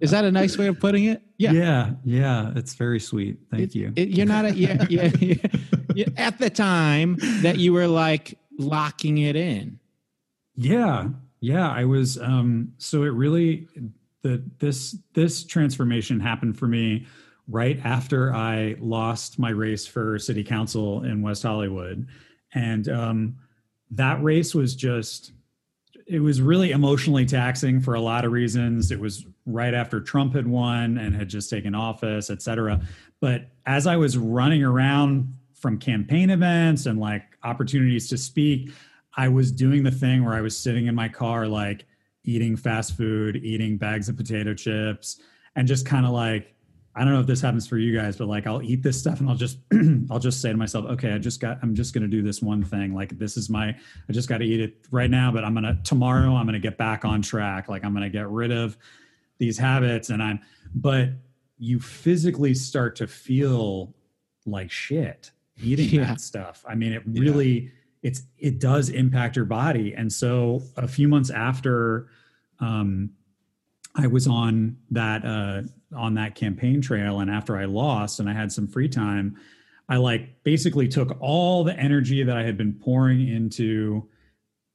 [0.00, 1.22] Is that a nice way of putting it?
[1.38, 2.52] Yeah, yeah, yeah.
[2.56, 3.38] It's very sweet.
[3.50, 3.92] Thank it, you.
[3.96, 5.10] It, you're not a yeah, yeah,
[5.94, 6.06] yeah.
[6.16, 9.78] At the time that you were like locking it in.
[10.54, 11.08] Yeah.
[11.40, 11.70] Yeah.
[11.70, 13.68] I was um so it really
[14.22, 17.06] the this this transformation happened for me
[17.48, 22.06] right after I lost my race for city council in West Hollywood.
[22.54, 23.36] And um
[23.90, 25.32] that race was just
[26.06, 28.90] it was really emotionally taxing for a lot of reasons.
[28.92, 32.80] It was right after Trump had won and had just taken office, et cetera.
[33.20, 38.70] But as I was running around from campaign events and like opportunities to speak,
[39.16, 41.86] I was doing the thing where I was sitting in my car, like
[42.24, 45.20] eating fast food, eating bags of potato chips,
[45.54, 46.54] and just kind of like,
[46.94, 49.20] I don't know if this happens for you guys, but like I'll eat this stuff
[49.20, 49.58] and I'll just
[50.10, 52.64] I'll just say to myself, okay, I just got I'm just gonna do this one
[52.64, 52.94] thing.
[52.94, 56.34] Like this is my I just gotta eat it right now, but I'm gonna tomorrow
[56.34, 57.68] I'm gonna get back on track.
[57.68, 58.78] Like I'm gonna get rid of
[59.36, 60.40] these habits and I'm
[60.74, 61.10] but
[61.58, 63.94] you physically start to feel
[64.46, 65.32] like shit
[65.62, 66.04] eating yeah.
[66.04, 66.64] that stuff.
[66.68, 67.70] I mean, it really yeah.
[68.02, 69.94] it's it does impact your body.
[69.94, 72.08] And so a few months after
[72.60, 73.10] um,
[73.94, 75.62] I was on that uh,
[75.96, 79.36] on that campaign trail, and after I lost, and I had some free time,
[79.88, 84.08] I like basically took all the energy that I had been pouring into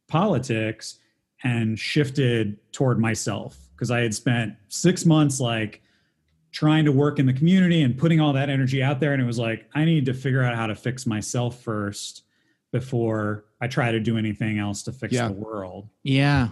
[0.07, 0.97] politics
[1.43, 5.81] and shifted toward myself because I had spent six months like
[6.51, 9.13] trying to work in the community and putting all that energy out there.
[9.13, 12.23] And it was like, I need to figure out how to fix myself first
[12.71, 15.27] before I try to do anything else to fix yeah.
[15.27, 15.87] the world.
[16.03, 16.49] Yeah.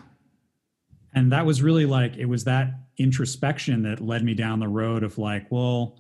[1.14, 5.04] And that was really like, it was that introspection that led me down the road
[5.04, 5.98] of like, well,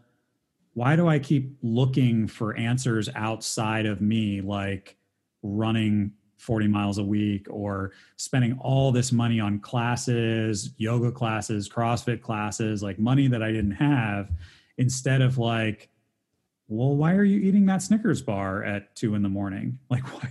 [0.73, 4.97] why do I keep looking for answers outside of me, like
[5.41, 12.21] running 40 miles a week or spending all this money on classes, yoga classes, CrossFit
[12.21, 14.31] classes, like money that I didn't have,
[14.77, 15.89] instead of like,
[16.67, 19.77] well, why are you eating that Snickers bar at two in the morning?
[19.89, 20.29] Like, why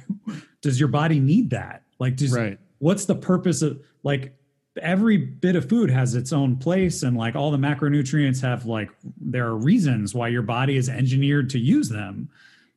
[0.62, 1.82] does your body need that?
[1.98, 2.58] Like, does, Right.
[2.78, 4.34] what's the purpose of like
[4.80, 8.88] every bit of food has its own place and like all the macronutrients have like
[9.20, 12.28] there are reasons why your body is engineered to use them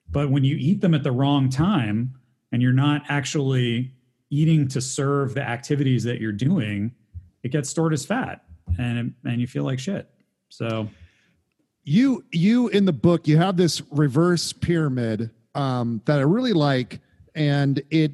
[0.10, 2.12] but when you eat them at the wrong time
[2.52, 3.92] and you're not actually
[4.30, 6.92] eating to serve the activities that you're doing
[7.44, 8.44] it gets stored as fat
[8.78, 10.10] and and you feel like shit
[10.50, 10.88] so
[11.84, 17.00] you you in the book you have this reverse pyramid um, that I really like,
[17.36, 18.12] and it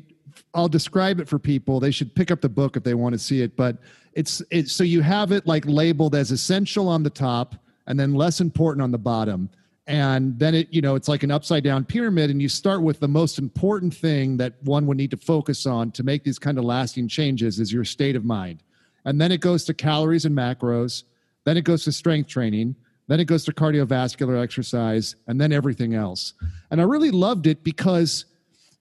[0.54, 1.80] I'll describe it for people.
[1.80, 3.56] They should pick up the book if they want to see it.
[3.56, 3.78] But
[4.13, 8.13] it's it's so you have it like labeled as essential on the top, and then
[8.13, 9.50] less important on the bottom.
[9.88, 13.00] And then it, you know, it's like an upside down pyramid, and you start with
[13.00, 16.58] the most important thing that one would need to focus on to make these kind
[16.58, 18.63] of lasting changes is your state of mind.
[19.06, 21.04] And then it goes to calories and macros.
[21.45, 22.76] Then it goes to strength training.
[23.08, 26.34] Then it goes to cardiovascular exercise and then everything else.
[26.71, 28.26] And I really loved it because,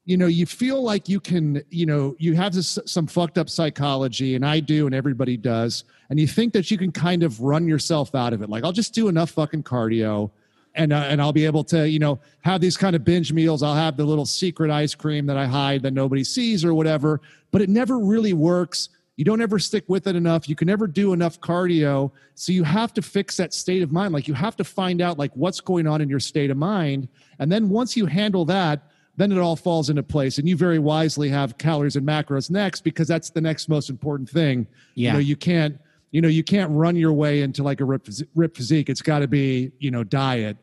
[0.04, 3.48] you know, you feel like you can, you know, you have this, some fucked up
[3.48, 5.84] psychology, and I do, and everybody does.
[6.10, 8.50] And you think that you can kind of run yourself out of it.
[8.50, 10.32] Like, I'll just do enough fucking cardio
[10.76, 13.62] and uh, and I'll be able to you know have these kind of binge meals.
[13.62, 17.20] I'll have the little secret ice cream that I hide that nobody sees or whatever.
[17.50, 18.90] But it never really works.
[19.16, 20.46] You don't ever stick with it enough.
[20.48, 22.12] You can never do enough cardio.
[22.34, 24.12] So you have to fix that state of mind.
[24.12, 27.08] Like you have to find out like what's going on in your state of mind,
[27.38, 28.82] and then once you handle that.
[29.18, 32.82] Then it all falls into place, and you very wisely have calories and macros next
[32.82, 34.66] because that's the next most important thing.
[34.94, 35.06] Yeah.
[35.06, 38.06] You know, you can't, you know, you can't run your way into like a rip,
[38.34, 38.90] rip physique.
[38.90, 40.58] It's got to be, you know, diet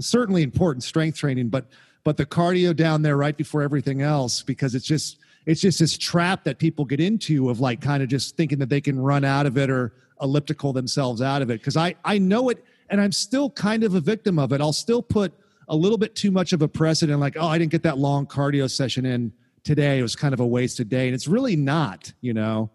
[0.00, 1.66] certainly important strength training but
[2.04, 5.98] but the cardio down there right before everything else because it's just it's just this
[5.98, 9.24] trap that people get into of like kind of just thinking that they can run
[9.24, 11.60] out of it or elliptical themselves out of it.
[11.60, 14.60] Because i i know it and i'm still kind of a victim of it.
[14.60, 15.32] I'll still put
[15.68, 18.26] a little bit too much of a precedent like oh i didn't get that long
[18.26, 19.32] cardio session in
[19.64, 19.98] today.
[19.98, 21.06] It was kind of a wasted day.
[21.06, 22.70] And it's really not you know?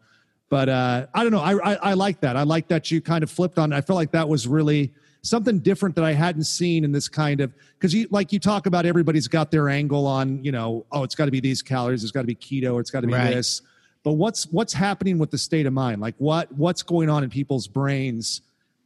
[0.50, 1.40] But uh i don't know.
[1.40, 2.36] I i, I like that.
[2.36, 4.94] I like that you kind of flipped on i feel like that was really
[5.30, 8.66] something different that I hadn't seen in this kind of because you like you talk
[8.66, 12.04] about everybody's got their angle on you know oh it's got to be these calories
[12.04, 13.34] it's got to be keto or it's got to be Right.
[13.36, 13.62] this.
[14.04, 16.00] But what's what's happening with the state of mind?
[16.02, 18.42] Like what what's going on in people's brains?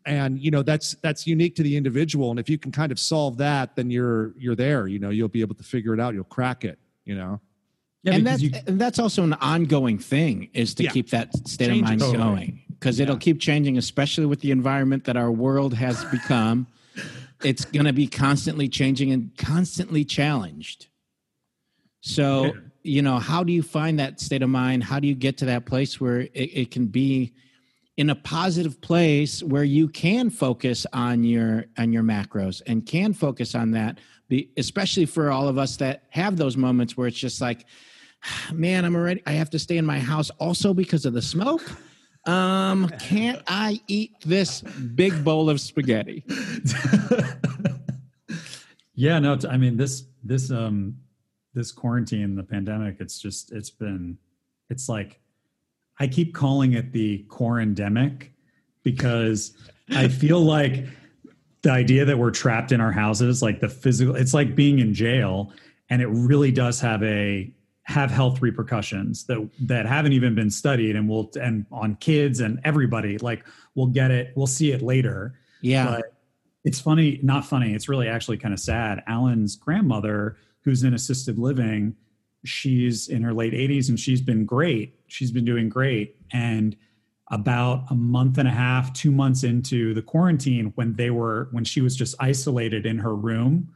[0.05, 2.31] And you know that's that's unique to the individual.
[2.31, 5.27] And if you can kind of solve that then you're you're there you know you'll
[5.27, 7.39] be able to figure it out you'll crack it you know?
[8.03, 10.91] Yeah and that's you and that's also an ongoing thing is to Yeah.
[10.91, 12.17] keep that state of mind Totally.
[12.17, 16.65] going because it'll keep changing especially with the environment that our world has become.
[17.43, 20.87] It's going to be constantly changing and constantly challenged.
[22.01, 22.51] So Yeah.
[22.83, 24.83] you know how do you find that state of mind?
[24.83, 27.33] How do you get to that place where it, it can be
[27.97, 33.13] in a positive place where you can focus on your on your macros and can
[33.13, 33.99] focus on that?
[34.27, 37.65] Be, especially for all of us that have those moments where it's just like
[38.53, 41.63] man i'm already i have to stay in my house also because of the smoke
[42.25, 46.23] um can't i eat this big bowl of spaghetti?
[49.01, 50.95] Yeah no I mean this this um
[51.55, 54.15] this quarantine the pandemic it's just it's been
[54.69, 55.19] it's like
[55.99, 58.29] i keep calling it the quarandemic
[58.83, 59.55] because
[59.89, 60.85] i feel like
[61.63, 64.93] the idea that we're trapped in our houses like the physical it's like being in
[64.93, 65.51] jail
[65.89, 67.51] and it really does have a
[67.83, 72.59] have health repercussions that that haven't even been studied and will and on kids and
[72.63, 76.13] everybody like we'll get it we'll see it later yeah but
[76.63, 77.73] it's funny, not funny.
[77.73, 79.03] It's really actually kind of sad.
[79.07, 81.95] Alan's grandmother, who's in assisted living,
[82.43, 84.99] she's in her late 80s and she's been great.
[85.07, 86.17] She's been doing great.
[86.31, 86.75] And
[87.31, 91.63] about a month and a half, two months into the quarantine, when they were, when
[91.63, 93.73] she was just isolated in her room,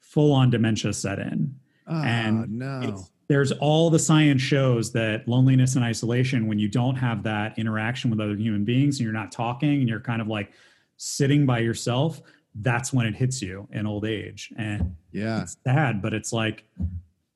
[0.00, 1.54] full on dementia set in.
[1.88, 6.96] Oh And no there's all the science shows that loneliness and isolation, when you don't
[6.96, 10.28] have that interaction with other human beings and you're not talking and you're kind of
[10.28, 10.50] like
[10.96, 12.22] sitting by yourself,
[12.56, 14.50] that's when it hits you in old age.
[14.56, 16.64] And yeah it's sad, but it's like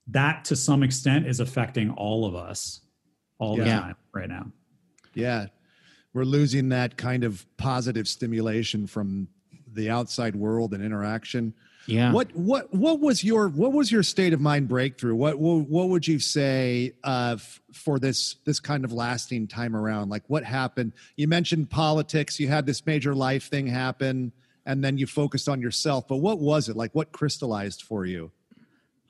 [0.09, 2.81] that to some extent is affecting all of us
[3.39, 4.47] all the time right now.
[5.15, 5.47] Yeah.
[6.15, 9.29] We're losing that kind of positive stimulation from
[9.73, 11.55] the outside world and interaction.
[11.87, 15.15] Yeah What what what was your what was your state of mind breakthrough?
[15.15, 19.75] What what, what would you say uh, f- for this this kind of lasting time
[19.75, 20.09] around?
[20.09, 20.93] Like what happened?
[21.17, 22.39] You mentioned politics.
[22.39, 24.33] You had this major life thing happen,
[24.65, 26.07] and then you focused on yourself.
[26.07, 26.77] But what was it?
[26.77, 28.31] Like what crystallized for you?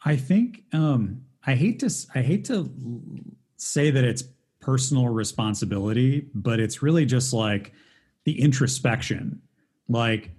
[0.05, 2.71] I think um, I hate to s- I hate to
[3.57, 4.25] say that it's
[4.61, 7.73] personal responsibility, but it's really just like
[8.25, 9.43] the introspection.
[9.89, 10.31] Like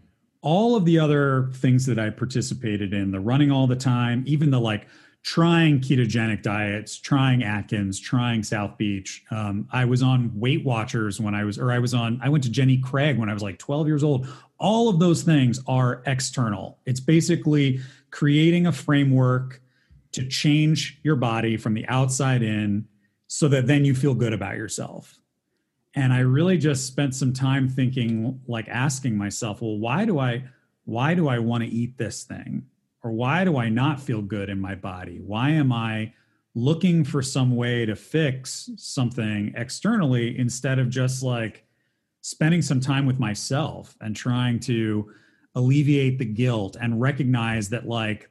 [0.44, 4.52] all of the other things that I participated in, the running all the time, even
[4.52, 4.88] the like
[5.24, 9.24] trying ketogenic diets, trying Atkins, trying South Beach.
[9.32, 12.44] Um, I was on Weight Watchers when I was, or I was on, I went
[12.44, 14.28] to Jenny Craig when I was like 12 years old.
[14.60, 16.78] All of those things are external.
[16.86, 17.80] It's basically
[18.12, 19.62] creating a framework
[20.12, 22.86] to change your body from the outside in
[23.28, 25.18] so that then you feel good about yourself.
[25.96, 30.44] And I really just spent some time thinking, like asking myself, well, why do I,
[30.86, 32.66] why do I want to eat this thing?
[33.04, 35.20] Or why do I not feel good in my body?
[35.22, 36.14] Why am I
[36.56, 41.66] looking for some way to fix something externally instead of just like
[42.22, 45.12] spending some time with myself and trying to
[45.56, 48.30] alleviate the guilt and recognize that like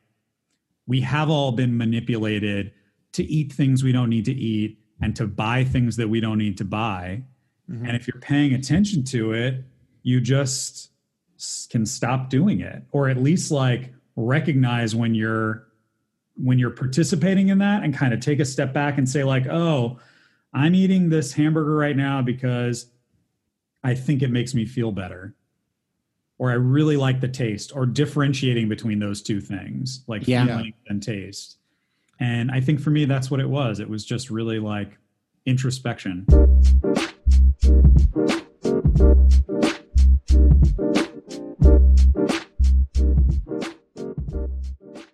[0.87, 2.73] we have all been manipulated
[3.13, 6.39] to eat things we don't need to eat and to buy things that we don't
[6.39, 7.23] need to buy.
[7.73, 7.87] Mm-hmm.
[7.87, 9.65] And if you're paying attention to it,
[10.03, 10.91] you just
[11.71, 15.67] can stop doing it or at least like recognize when you're
[16.37, 19.47] when you're participating in that and kind of take a step back and say like,
[19.49, 19.99] "Oh,
[20.55, 22.87] I'm eating this hamburger right now because
[23.85, 25.35] I think it makes me feel better."
[26.39, 30.47] Or I really like the taste or differentiating between those two things, like Yeah.
[30.47, 31.59] feeling and taste.
[32.19, 33.79] And I think for me that's what it was.
[33.81, 34.99] It was just really like
[35.47, 36.27] introspection.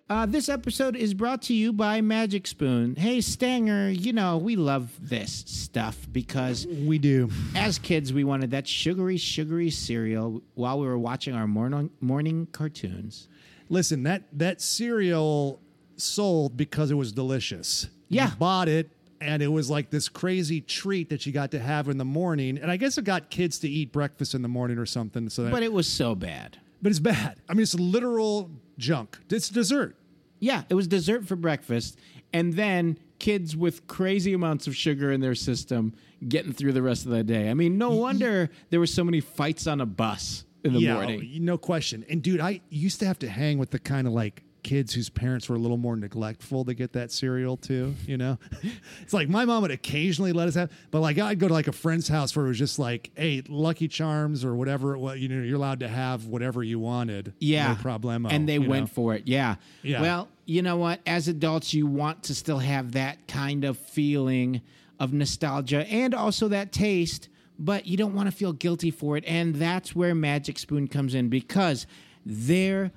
[0.09, 2.95] Uh, this episode is brought to you by Magic Spoon.
[2.95, 7.29] Hey, Stanger, you know, we love this stuff because We do.
[7.55, 12.47] as kids, we wanted that sugary, sugary cereal while we were watching our morning, morning
[12.51, 13.27] cartoons.
[13.69, 15.61] Listen, that that cereal
[15.95, 17.87] sold because it was delicious.
[18.07, 18.31] Yeah.
[18.31, 18.89] You bought it
[19.21, 22.57] and it was like this crazy treat that you got to have in the morning.
[22.57, 25.29] And I guess it got kids to eat breakfast in the morning or something.
[25.29, 26.57] So that, But it was so bad.
[26.81, 27.39] but it's bad.
[27.49, 29.17] I mean, it's literal junk.
[29.29, 29.95] It's dessert.
[30.39, 31.97] Yeah, it was dessert for breakfast,
[32.31, 35.93] and then kids with crazy amounts of sugar in their system
[36.29, 37.49] getting through the rest of the day.
[37.49, 40.93] I mean, no wonder there were so many fights on a bus in the yeah,
[40.93, 41.19] morning.
[41.21, 42.05] Oh, no question.
[42.09, 45.09] And dude, I used to have to hang with the kind of like kids whose
[45.09, 47.95] parents were a little more neglectful to get that cereal too.
[48.05, 48.37] You know,
[49.01, 51.67] it's like my mom would occasionally let us have, but like I'd go to like
[51.67, 54.95] a friend's house where it was just like, hey, Lucky Charms or whatever.
[54.95, 57.33] It was, you know, you're allowed to have whatever you wanted.
[57.39, 57.73] Yeah.
[57.73, 58.31] no problemo.
[58.31, 58.87] And they went know?
[58.87, 59.23] for it.
[59.27, 59.55] Yeah.
[59.81, 60.01] Yeah.
[60.01, 60.99] Well, you know what?
[61.05, 64.61] As adults, you want to still have that kind of feeling
[64.99, 69.23] of nostalgia and also that taste, but you don't want to feel guilty for it.
[69.25, 71.87] And that's where Magic Spoon comes in because
[72.25, 72.91] their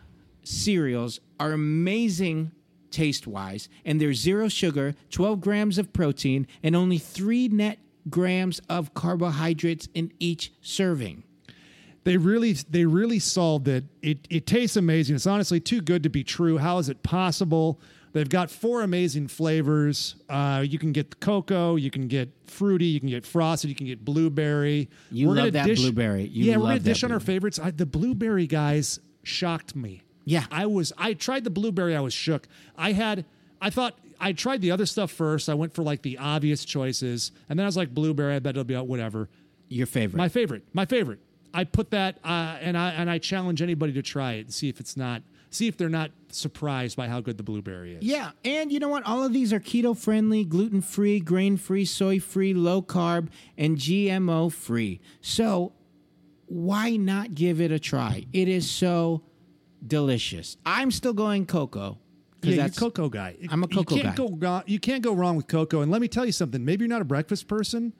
[0.44, 2.52] cereals are amazing
[2.90, 7.78] taste wise and they're zero sugar, 12 grams of protein, and only three net
[8.10, 11.24] grams of carbohydrates in each serving.
[12.04, 13.84] They really, they really solved it.
[14.02, 15.14] It, it tastes amazing.
[15.14, 16.58] It's honestly too good to be true.
[16.58, 17.80] How is it possible?
[18.12, 20.16] They've got four amazing flavors.
[20.28, 23.76] Uh, you can get the cocoa, you can get fruity, you can get frosted, you
[23.76, 24.90] can get blueberry.
[25.10, 26.24] You We're love that blueberry.
[26.24, 27.58] You yeah, we're gonna dish on our favorites.
[27.58, 30.02] I, the blueberry guys shocked me.
[30.24, 30.44] Yeah.
[30.50, 30.92] I was.
[30.96, 31.96] I tried the blueberry.
[31.96, 32.48] I was shook.
[32.76, 33.24] I had.
[33.60, 35.48] I thought I tried the other stuff first.
[35.48, 38.34] I went for like the obvious choices, and then I was like blueberry.
[38.34, 38.86] I bet it'll be out.
[38.86, 39.28] Whatever.
[39.68, 40.18] Your favorite.
[40.18, 40.64] My favorite.
[40.72, 41.18] My favorite.
[41.54, 44.68] I put that, uh, and I and I challenge anybody to try it and see
[44.68, 45.22] if it's not.
[45.50, 48.02] See if they're not surprised by how good the blueberry is.
[48.02, 49.04] Yeah, and you know what?
[49.04, 53.76] All of these are keto friendly, gluten free, grain free, soy free, low carb, and
[53.76, 55.00] GMO free.
[55.20, 55.72] So
[56.46, 58.24] why not give it a try?
[58.32, 59.22] It is so
[59.86, 60.56] delicious.
[60.64, 61.98] I'm still going cocoa.
[62.42, 63.36] Yeah, you're a cocoa guy.
[63.50, 64.24] I'm a cocoa you can't guy.
[64.58, 65.80] Go you can't go wrong with cocoa.
[65.82, 66.64] And let me tell you something.
[66.64, 67.92] Maybe you're not a breakfast person.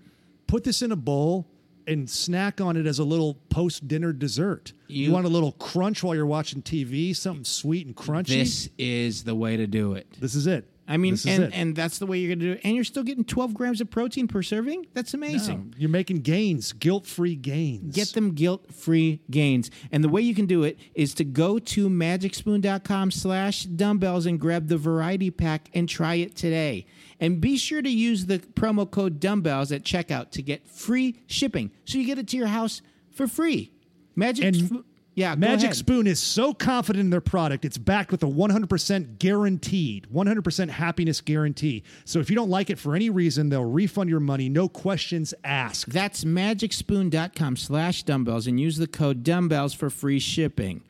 [0.49, 1.47] Put this in a bowl
[1.87, 4.73] and snack on it as a little post dinner dessert.
[4.88, 8.29] You, You- want a little crunch while you're watching TV, something sweet and crunchy.
[8.29, 10.07] This is the way to do it.
[10.21, 10.68] This is it.
[10.88, 11.53] I mean, and, it.
[11.55, 12.61] and that's the way you're going to do it.
[12.64, 14.87] And you're still getting 12 grams of protein per serving?
[14.95, 15.71] That's amazing.
[15.71, 17.95] No, you're making gains, guilt free gains.
[17.95, 19.71] Get them guilt-free gains.
[19.92, 24.40] And the way you can do it is to go to magicspoon.com slash dumbbells and
[24.40, 26.87] grab the variety pack and try it today.
[27.21, 31.71] And be sure to use the promo code dumbbells at checkout to get free shipping.
[31.85, 32.83] So you get it to your house
[33.13, 33.73] for free.
[34.17, 34.85] Magic And
[35.15, 35.75] yeah, Magic.
[35.75, 41.21] Spoon is so confident in their product, it's backed with a 100% guaranteed, 100% happiness
[41.21, 41.83] guarantee.
[42.04, 45.35] So if you don't like it for any reason, they'll refund your money, no questions
[45.44, 45.92] asked.
[45.92, 50.83] That's magicspoon.com slash dumbbells and use the code dumbbells for free shipping.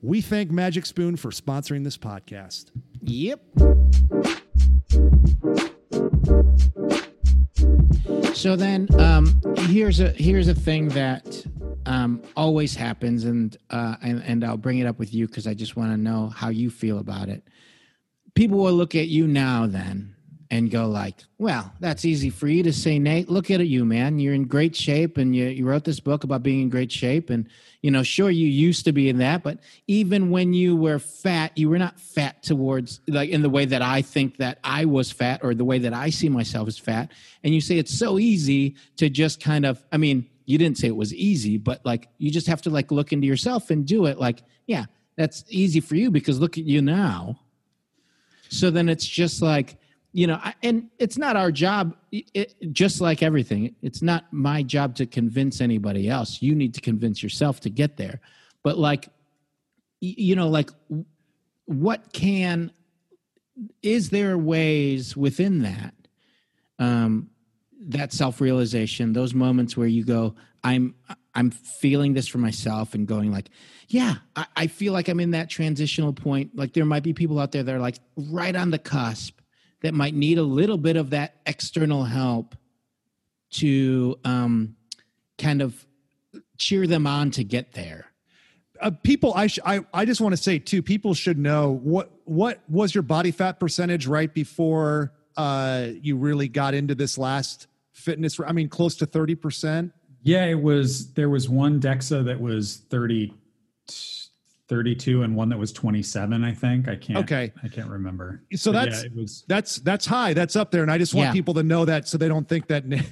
[0.00, 2.70] We thank Magic Spoon for sponsoring this podcast.
[3.02, 3.40] Yep.
[8.34, 11.44] So then, um, here's a here's a thing that
[11.86, 15.54] um, always happens, and uh, and and I'll bring it up with you because I
[15.54, 17.42] just want to know how you feel about it.
[18.34, 20.14] People will look at you now, then,
[20.50, 23.28] and go like, "Well, that's easy for you to say, Nate.
[23.28, 24.18] Look at you, man.
[24.18, 27.30] You're in great shape, and you you wrote this book about being in great shape,
[27.30, 27.48] and
[27.82, 31.56] you know, sure, you used to be in that, but even when you were fat,
[31.56, 35.12] you were not fat towards like in the way that I think that I was
[35.12, 37.12] fat or the way that I see myself as fat.
[37.44, 40.88] And you say it's so easy to just kind of, I mean, you didn't say
[40.88, 44.06] it was easy, but like you just have to like look into yourself and do
[44.06, 44.18] it.
[44.18, 44.86] Like, yeah,
[45.16, 47.38] that's easy for you because look at you now.
[48.48, 49.76] So then it's just like,
[50.12, 54.94] you know and it's not our job it, just like everything it's not my job
[54.96, 56.40] to convince anybody else.
[56.40, 58.20] You need to convince yourself to get there.
[58.62, 59.08] But like
[60.00, 60.70] you know like
[61.66, 62.72] what can
[63.82, 65.94] is there ways within that
[66.78, 67.28] um
[67.80, 70.94] that self-realization those moments where you go i'm
[71.34, 73.50] i'm feeling this for myself and going like
[73.88, 76.54] yeah I, I feel like i'm in that transitional point.
[76.54, 79.37] Like there might be people out there that are like right on the cusp
[79.82, 82.56] that might need a little bit of that external help
[83.50, 84.76] to um,
[85.38, 85.86] kind of
[86.56, 88.06] cheer them on to get there.
[88.80, 90.82] Uh, people, I, sh- I I just want to say too.
[90.82, 96.48] People should know what what was your body fat percentage right before uh, you really
[96.48, 98.38] got into this last fitness.
[98.38, 99.92] I mean, close to thirty percent.
[100.22, 101.12] Yeah, it was.
[101.14, 103.34] There was one DEXA that was thirty
[104.68, 106.88] 32 and one that was 27 i think.
[106.88, 107.52] I can't okay.
[107.62, 108.42] I can't remember.
[108.54, 110.34] So but that's yeah, it was that's that's high.
[110.34, 111.32] That's up there and i just want yeah.
[111.32, 113.04] people to know that so they don't think that nate's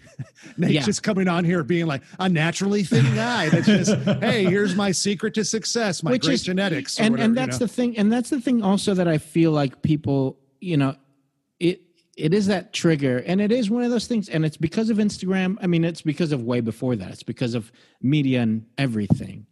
[0.59, 0.83] yeah.
[0.83, 4.93] just coming on here being like a naturally thin guy that's just hey here's my
[4.93, 7.67] secret to success my Which great is, genetics and whatever, and that's you know?
[7.67, 10.95] the thing and that's the thing also that i feel like people you know
[11.59, 11.81] it
[12.17, 14.97] it is that trigger and it is one of those things and it's because of
[14.99, 15.57] instagram.
[15.61, 17.11] I mean it's because of way before that.
[17.11, 19.47] It's because of media and everything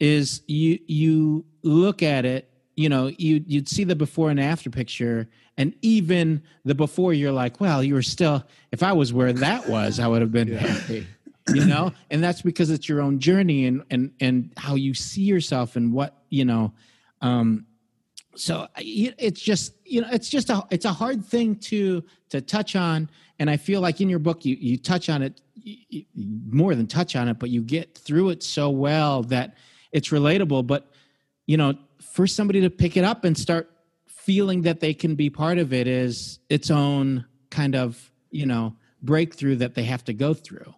[0.00, 4.70] is you you look at it you know you you'd see the before and after
[4.70, 5.28] picture
[5.58, 8.42] and even the before you're like well you were still
[8.72, 10.58] if i was where that was i would have been yeah.
[10.58, 11.06] happy
[11.52, 15.22] you know and that's because it's your own journey and and and how you see
[15.22, 16.72] yourself and what you know
[17.20, 17.66] um
[18.36, 22.76] so it's just you know it's just a it's a hard thing to to touch
[22.76, 26.04] on and i feel like in your book you you touch on it you,
[26.48, 29.56] more than touch on it but you get through it so well that
[29.92, 30.90] it's relatable but
[31.46, 33.70] you know for somebody to pick it up and start
[34.06, 38.76] feeling that they can be part of it is its own kind of you know
[39.02, 40.74] breakthrough that they have to go through.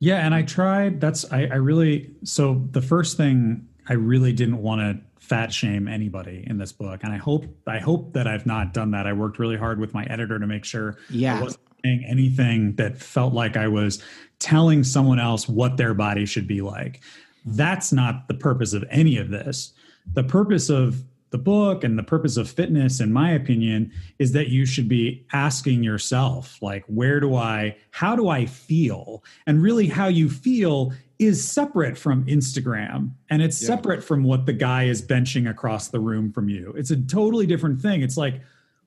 [0.00, 4.58] Yeah and i tried that's i, I really so the first thing i really didn't
[4.58, 8.44] want to fat shame anybody in this book and i hope i hope that i've
[8.44, 9.06] not done that.
[9.06, 11.38] I worked really hard with my editor to make sure yeah.
[11.38, 14.02] i wasn't saying anything that felt like i was
[14.38, 17.00] telling someone else what their body should be like
[17.44, 19.72] that's not the purpose of any of this.
[20.12, 23.90] The purpose of the book and the purpose of fitness, in my opinion,
[24.20, 29.24] is that you should be asking yourself, like, where do I, how do I feel?
[29.46, 33.66] And really, how you feel is separate from Instagram and it's yeah.
[33.66, 36.72] separate from what the guy is benching across the room from you.
[36.76, 38.02] It's a totally different thing.
[38.02, 38.40] It's like,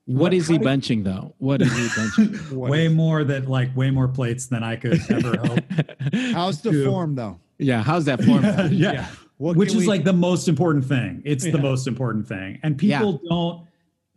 [0.06, 1.36] what, what is he benching though?
[1.40, 2.52] What is he benching?
[2.52, 5.64] way more that like way more plates than I could ever hope.
[6.32, 7.40] How's the form though?
[7.60, 8.44] Yeah, how's that form?
[8.72, 8.72] yeah.
[8.72, 9.08] yeah.
[9.40, 9.88] Which is we...
[9.88, 11.22] like the most important thing.
[11.26, 11.52] It's yeah.
[11.52, 12.60] the most important thing.
[12.64, 13.30] And people yeah.
[13.30, 13.68] don't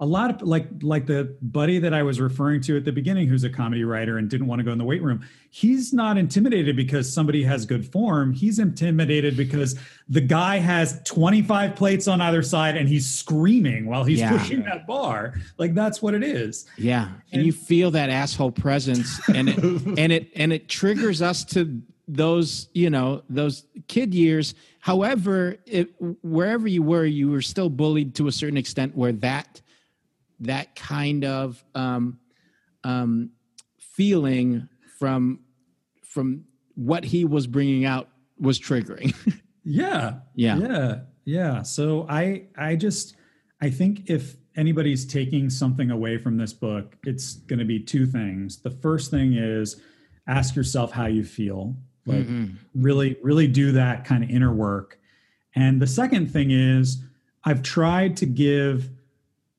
[0.01, 3.29] a lot of like like the buddy that I was referring to at the beginning
[3.29, 5.23] who's a comedy writer and didn't want to go in the weight room.
[5.51, 8.33] He's not intimidated because somebody has good form.
[8.33, 9.79] He's intimidated because
[10.09, 14.37] the guy has 25 plates on either side and he's screaming while he's yeah.
[14.37, 15.35] pushing that bar.
[15.59, 16.67] Like that's what it is.
[16.79, 17.09] Yeah.
[17.09, 19.59] And, and you feel that asshole presence and it
[19.99, 21.83] and it and it triggers us to
[22.15, 24.55] those you know those kid years.
[24.81, 25.91] However it,
[26.23, 29.61] wherever you were you were still bullied to a certain extent where that
[30.41, 32.19] that kind of um,
[32.85, 33.31] um,
[33.79, 35.41] feeling from
[36.03, 36.45] from
[36.75, 38.09] what he was bringing out
[38.39, 39.15] was triggering.
[39.63, 40.21] Yeah.
[40.35, 40.57] Yeah.
[40.57, 41.01] Yeah.
[41.25, 41.63] Yeah.
[41.63, 43.15] So i i just
[43.61, 48.07] i think if anybody's taking something away from this book it's going to be two
[48.07, 48.63] things.
[48.63, 49.81] The first thing is
[50.27, 51.77] ask yourself how you feel
[52.07, 52.55] like mm-hmm.
[52.75, 54.99] really really do that kind of inner work
[55.55, 57.03] and the second thing is
[57.45, 58.91] i've tried to give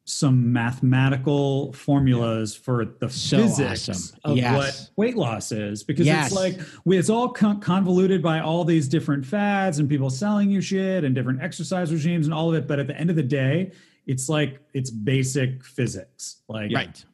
[0.04, 4.20] some mathematical formulas for the so physics awesome.
[4.26, 4.58] of yes.
[4.58, 6.28] what weight loss is because yes.
[6.28, 11.04] it's like it's all convoluted by all these different fads and people selling you shit
[11.04, 13.72] and different exercise regimes and all of it but at the end of the day
[14.08, 17.06] it's like it's basic physics like right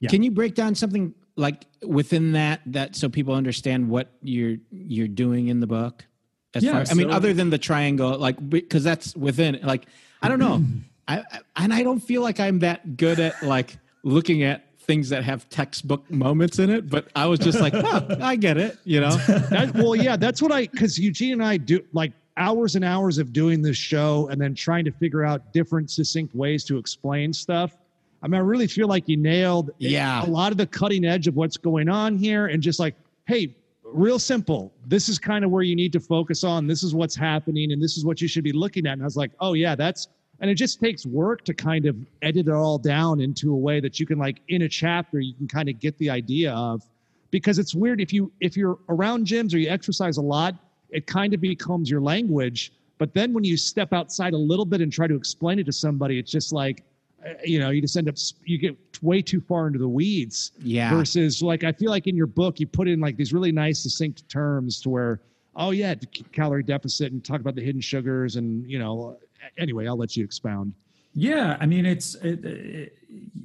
[0.00, 0.10] Yeah.
[0.10, 5.08] Can you break down something like within that that so people understand what you're you're
[5.08, 6.04] doing in the book?
[6.54, 9.58] As Yeah, far, I mean, so- other than the triangle, like because that's within.
[9.62, 9.86] Like,
[10.22, 10.62] I don't know,
[11.08, 15.08] I, I and I don't feel like I'm that good at like looking at things
[15.08, 16.88] that have textbook moments in it.
[16.88, 19.10] But I was just like, oh, I get it, you know.
[19.50, 23.18] That, well, yeah, that's what I because Eugene and I do like hours and hours
[23.18, 27.32] of doing this show and then trying to figure out different succinct ways to explain
[27.32, 27.76] stuff.
[28.22, 30.24] I mean, I really feel like you nailed Yeah.
[30.24, 32.94] a lot of the cutting edge of what's going on here and just like,
[33.26, 33.54] hey,
[33.84, 34.72] real simple.
[34.86, 36.66] This is kind of where you need to focus on.
[36.66, 38.94] This is what's happening and this is what you should be looking at.
[38.94, 40.08] And I was like, oh yeah, that's
[40.40, 43.80] and it just takes work to kind of edit it all down into a way
[43.80, 46.82] that you can like in a chapter you can kind of get the idea of
[47.30, 50.54] because it's weird if you if you're around gyms or you exercise a lot
[50.90, 54.80] it kind of becomes your language but then when you step outside a little bit
[54.82, 56.84] and try to explain it to somebody it's just like
[57.26, 58.14] Uh, you know you just end up
[58.44, 60.90] you get way too far into the weeds Yeah.
[60.94, 63.82] versus like i feel like in your book you put in like these really nice
[63.82, 65.20] succinct terms to where
[65.56, 65.94] oh yeah
[66.32, 69.16] calorie deficit and talk about the hidden sugars and you know
[69.58, 70.72] anyway i'll let you expound
[71.14, 72.92] Yeah, I mean it's it, it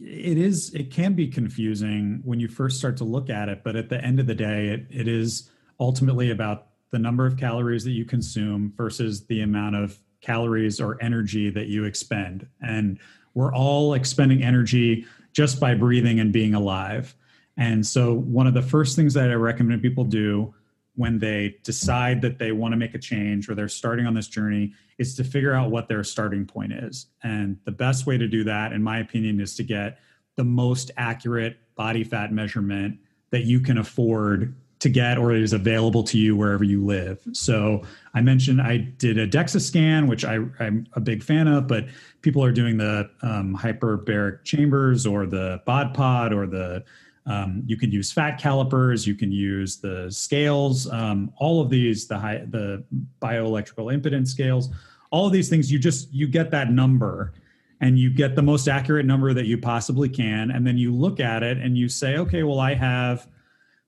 [0.02, 3.76] it is it can be confusing when you first start to look at it, but
[3.78, 7.84] at the end of the day, it, it is ultimately about the number of calories
[7.86, 12.46] that you consume versus the amount of calories or energy that you expend.
[12.62, 13.00] And
[13.34, 17.16] we're all expending energy just by breathing and being alive.
[17.58, 20.54] And so one of the first things that I recommend people do
[20.96, 24.28] when they decide that they want to make a change or they're starting on this
[24.28, 27.08] journey is to figure out what their starting point is.
[27.24, 30.00] And the best way to do that, in my opinion, is to get
[30.36, 33.00] the most accurate body fat measurement
[33.32, 37.20] that you can afford to get or is available to you wherever you live.
[37.34, 37.84] So
[38.16, 41.86] I mentioned I did a DEXA scan, which I, I'm a big fan of, but
[42.24, 46.84] people are doing the um, hyperbaric chambers or the bod pod or the
[47.28, 52.08] um, you can use fat calipers, you can use the scales, um, all of these,
[52.08, 52.84] the high, the
[53.22, 54.70] bioelectrical impedance scales,
[55.12, 55.72] all of these things.
[55.72, 57.34] You just you get that number,
[57.80, 61.20] and you get the most accurate number that you possibly can, and then you look
[61.20, 63.28] at it and you say, okay, well, I have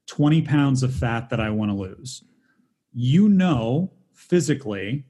[0.08, 2.24] 20 pounds of fat that I want to lose.
[2.92, 5.06] You know physically,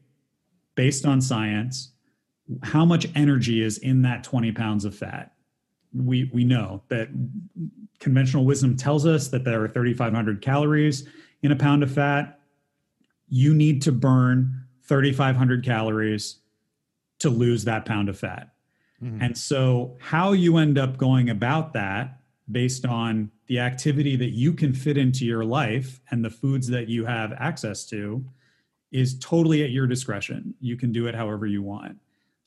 [0.76, 1.92] based on science,
[2.62, 5.34] how much energy is in that 20 pounds of fat.
[5.94, 7.10] We we know that
[8.00, 11.08] conventional wisdom tells us that there are 3,500 calories
[11.42, 12.40] in a pound of fat.
[13.30, 16.40] You need to burn 3,500 calories
[17.20, 18.50] to lose that pound of fat.
[19.02, 19.22] Mm-hmm.
[19.22, 22.20] And so, how you end up going about that
[22.52, 26.88] based on the activity that you can fit into your life and the foods that
[26.88, 28.26] you have access to
[28.92, 30.54] is totally at your discretion.
[30.60, 31.98] You can do it however you want.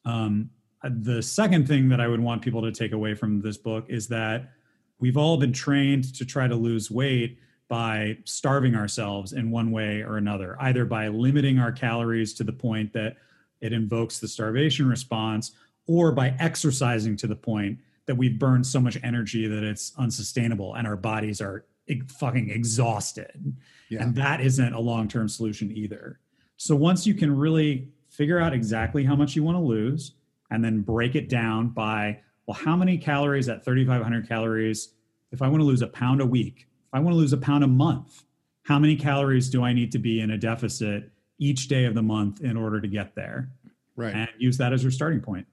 [0.05, 0.51] Um,
[0.83, 4.09] the second thing that I would want people to take away from this book is
[4.09, 4.53] that
[4.99, 7.39] we've all been trained to try to lose weight
[7.69, 12.53] by starving ourselves in one way or another, either by limiting our calories to the
[12.53, 13.17] point that
[13.61, 15.53] it invokes the starvation response,
[15.89, 20.75] or by exercising to the point that we've burned so much energy that it's unsustainable
[20.75, 21.67] and our bodies are
[22.09, 23.57] fucking exhausted.
[23.89, 24.03] Yeah.
[24.03, 26.21] And that isn't a long term solution either.
[26.57, 30.13] So once you can really figure out exactly how much you want to lose
[30.51, 34.95] and then break it down by, well, how many calories at 3,500 calories?
[35.33, 37.37] If I want to lose a pound a week, if I want to lose a
[37.37, 38.23] pound a month,
[38.63, 42.03] how many calories do I need to be in a deficit each day of the
[42.03, 43.51] month in order to get there?
[43.97, 45.47] right And use that as your starting point.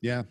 [0.00, 0.22] yeah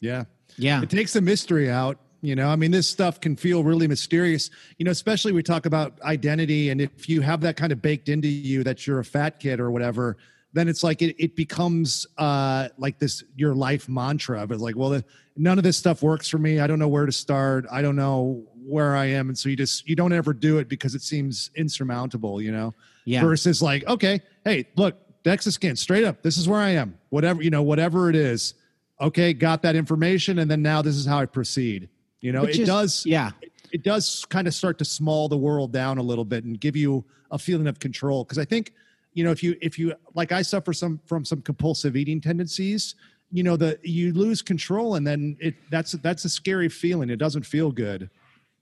[0.00, 0.24] yeah
[0.56, 0.82] Yeah.
[0.82, 2.48] it takes the mystery out you know?
[2.48, 4.50] I mean this stuff can feel really mysterious.
[4.78, 8.08] You know especially we talk about identity and if you have that kind of baked
[8.08, 10.16] into you that you're a fat kid or whatever
[10.52, 14.76] then it's like it, it becomes uh like this your life mantra of it's like
[14.76, 15.00] well
[15.36, 16.60] none of this stuff works for me.
[16.60, 17.64] I don't know where to start.
[17.70, 19.28] I don't know where i am.
[19.28, 22.74] And so you just you don't ever do it because it seems insurmountable you know?
[23.06, 23.22] Yeah.
[23.22, 26.98] versus like okay hey look dexa scan straight up this is where i am.
[27.08, 28.54] Whatever you know whatever it is
[29.00, 31.88] okay got that information and then now this is how i proceed.
[32.20, 33.30] You know Which it is- does Yeah.
[33.72, 36.76] it does kind of start to small the world down a little bit and give
[36.76, 38.24] you a feeling of control.
[38.24, 38.74] Because i think
[39.14, 42.94] you know if you if you like i suffer some from some compulsive eating tendencies
[43.32, 47.08] you know the you lose control and then it that's that's a scary feeling.
[47.10, 48.10] It doesn't feel good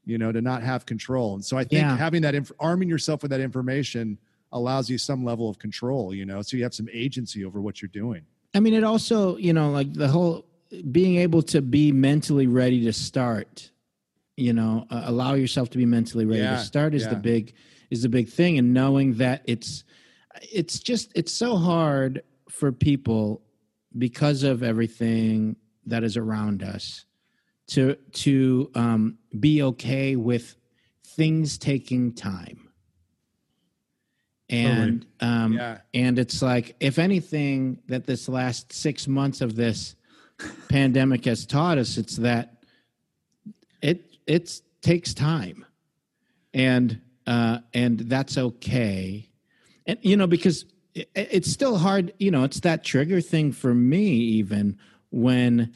[0.07, 1.35] you know to not have control.
[1.35, 1.97] And so i think Yeah.
[1.97, 4.19] having that inf- arming yourself with that information
[4.53, 7.83] allows you some level of control you know so you have some agency over what
[7.83, 8.23] you're doing
[8.59, 10.45] I mean, it also, you know, like the whole
[10.91, 13.71] being able to be mentally ready to start,
[14.37, 17.55] you know, uh, allow yourself to be mentally ready Yeah, to start is the big
[17.91, 19.85] is the big thing and knowing that it's
[20.43, 23.43] it's just it's so hard for people
[23.97, 25.55] because of everything
[25.87, 27.05] that is around us
[27.69, 27.95] to
[28.25, 30.57] to um, be okay with
[31.05, 32.68] things taking time.
[34.51, 35.79] And um, Yeah.
[35.93, 39.95] and it's like if anything that this last six months of this
[40.69, 42.63] pandemic has taught us, it's that
[43.83, 45.67] it it takes time,
[46.55, 49.29] and uh, and that's okay,
[49.87, 52.15] and you know because it, it's still hard.
[52.19, 54.79] You know, it's that trigger thing for me even
[55.11, 55.75] when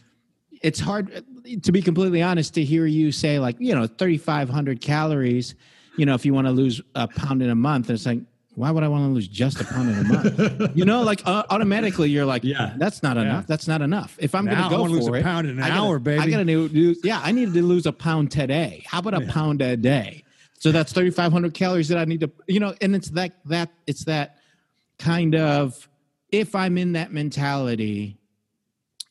[0.63, 1.25] it's hard
[1.63, 5.55] to be completely honest to hear you say like you know 3500 calories
[5.97, 8.21] you know if you want to lose a pound in a month it's like
[8.55, 11.23] why would i want to lose just a pound in a month you know like
[11.27, 12.75] uh, automatically you're like Yeah.
[12.77, 14.17] that's not enough that's not enough.
[14.21, 15.99] If i'm gonna go wanna lose for a it pound in an I gotta- hour,
[15.99, 16.35] baby.
[16.35, 18.85] i do- yeah i needed to lose a pound today.
[18.87, 20.25] How about a pound a day?
[20.59, 24.05] So that's 3500 calories that i need to you know and it's that that it's
[24.05, 24.37] that
[24.99, 25.89] kind of
[26.31, 28.19] if i'm in that mentality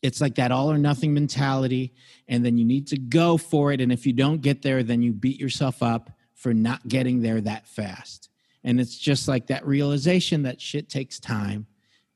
[0.01, 1.93] it's like that all or nothing mentality
[2.27, 5.01] and then you need to go for it and if you don't get there then
[5.01, 8.29] you beat yourself up for not getting there that fast
[8.64, 11.68] and it's just like that realization that shit takes time.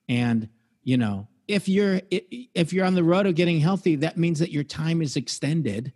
[0.07, 0.49] And
[0.83, 4.51] you know if you're if you're on the road of getting healthy that means that
[4.51, 5.93] your time is extended.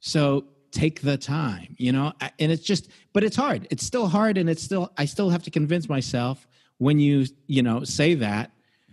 [0.00, 2.12] So take the time you know?
[2.38, 3.66] And it's just but it's hard.
[3.70, 6.46] It's still hard and it's still i still have to convince myself
[6.78, 8.50] when you you know say that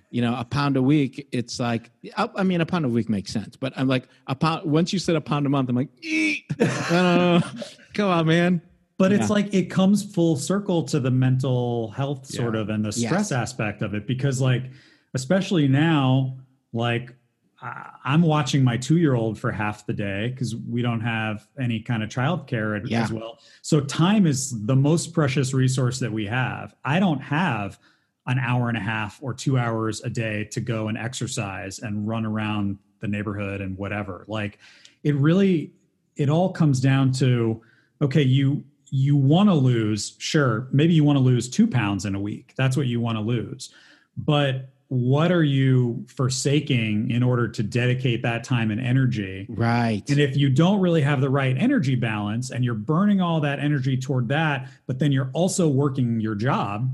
[0.10, 3.32] you know a pound a week it's like i, mean a pound a week makes
[3.32, 5.90] sense but i'm like a pound once you said a pound a month i'm like
[6.02, 8.62] "Eek." I don't come on man
[8.98, 12.62] But it's like it comes full circle to the mental health sort Yeah.
[12.62, 13.08] of and the Yes.
[13.08, 14.72] stress aspect of it because like
[15.14, 16.38] especially now
[16.74, 17.14] like
[17.62, 22.04] I- I'm watching my 2-year-old for half the day cuz we don't have any kind
[22.04, 23.04] of childcare as- Yeah.
[23.04, 23.40] as well.
[23.64, 26.76] So time is the most precious resource that we have.
[26.86, 27.80] I don't have
[28.28, 32.08] an hour and a half or 2 hours a day to go and exercise and
[32.08, 34.26] run around the neighborhood and whatever.
[34.28, 34.60] Like
[35.04, 35.72] it really
[36.16, 37.62] it all comes down to
[38.02, 42.16] okay you you want to lose sure maybe you want to lose two pounds in
[42.16, 42.54] a week.
[42.56, 43.74] That's what you want to lose.
[44.16, 49.46] But what are you forsaking in order to dedicate that time and energy?
[49.50, 50.02] Right.
[50.10, 53.60] And if you don't really have the right energy balance and you're burning all that
[53.60, 56.90] energy toward that but then you're also working your job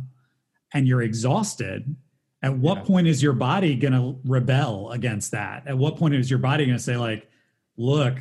[0.73, 1.95] and you're exhausted
[2.41, 2.83] at what Yeah.
[2.83, 5.67] point is your body going to rebel against that?
[5.67, 7.29] At what point is your body going to say like
[7.77, 8.17] look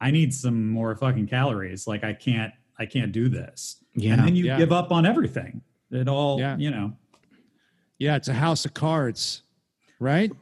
[0.00, 1.86] i need some more fucking calories.
[1.86, 4.58] Like i can't i can't do this yeah and then you Yeah.
[4.58, 6.56] give up on everything it all Yeah.
[6.56, 6.92] you know
[7.98, 9.42] Yeah, it's a house of cards,
[10.00, 10.32] right?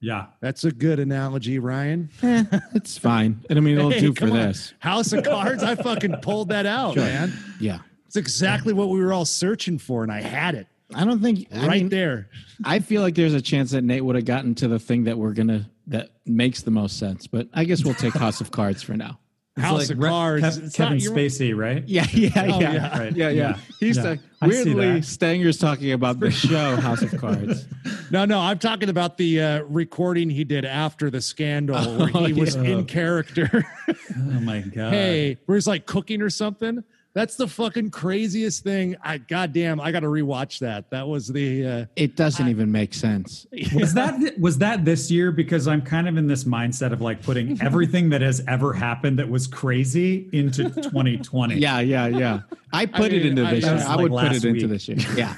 [0.00, 2.08] yeah That's a good analogy, Ryan.
[2.22, 4.32] Eh, it's fine and i mean it'll Hey, do for on.
[4.32, 5.62] this House of cards.
[5.62, 7.02] I fucking pulled that out, Sure.
[7.04, 7.32] man.
[7.60, 11.22] yeah It's exactly what we were all searching for, and I had it i don't
[11.22, 12.28] think I right mean, there.
[12.64, 15.16] I feel like there's a chance that Nate would have gotten to the thing that
[15.16, 18.82] we're gonna that makes the most sense, but I guess we'll take House of Cards
[18.82, 19.18] for now.
[19.56, 20.42] It's House of Re- Cards.
[20.44, 22.98] Kev- It's kevin your- spacey right Yeah, yeah, Oh, yeah, yeah.
[22.98, 23.16] Right.
[23.16, 23.34] yeah, yeah.
[23.50, 23.56] Yeah.
[23.80, 24.02] He's Yeah.
[24.04, 25.02] like weirdly.
[25.02, 27.66] Stanger's talking about the show House of Cards.
[28.10, 32.32] No, no, I'm talking about the uh, recording he did after the scandal, where he
[32.34, 33.64] Oh, was in character.
[33.88, 33.94] oh
[34.40, 36.84] my god hey, where he's like cooking or something.
[37.14, 38.96] That's the fucking craziest thing.
[39.02, 40.88] I goddamn, I got to rewatch that.
[40.90, 41.66] That was the.
[41.66, 43.46] Uh, It doesn't even make sense.
[43.74, 47.22] was that was that this year because i'm kind of in this mindset of like
[47.22, 52.40] putting everything that has ever happened that was crazy into 2020 Yeah, yeah, yeah.
[52.72, 53.74] I put it mean, into I- this that year.
[53.76, 54.70] was I would put last it into week.
[54.70, 54.98] this year.
[55.14, 55.36] Yeah,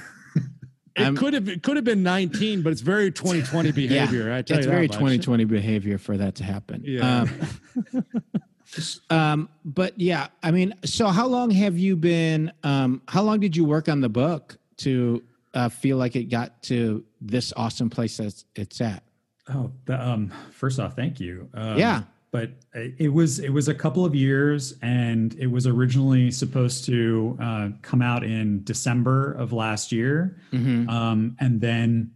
[0.95, 4.27] It I'm- could have it could have been 19, but it's very 2020 behavior.
[4.29, 4.37] yeah.
[4.37, 4.99] I tell it's you very that much.
[4.99, 6.83] 2020 behavior for that to happen.
[6.85, 7.21] Yeah.
[7.23, 8.05] Um,
[9.09, 12.51] um, but yeah, I mean, so how long have you been?
[12.63, 15.23] Um, how long did you work on the book to
[15.53, 19.03] uh, feel like it got to this awesome place that it's at?
[19.49, 21.47] Oh, the, um, first off, thank you.
[21.53, 22.03] Um, Yeah.
[22.31, 27.37] but it was it was a couple of years, and it was originally supposed to
[27.41, 30.89] uh, come out in December of last year, Mhm.
[30.89, 32.11] um, and then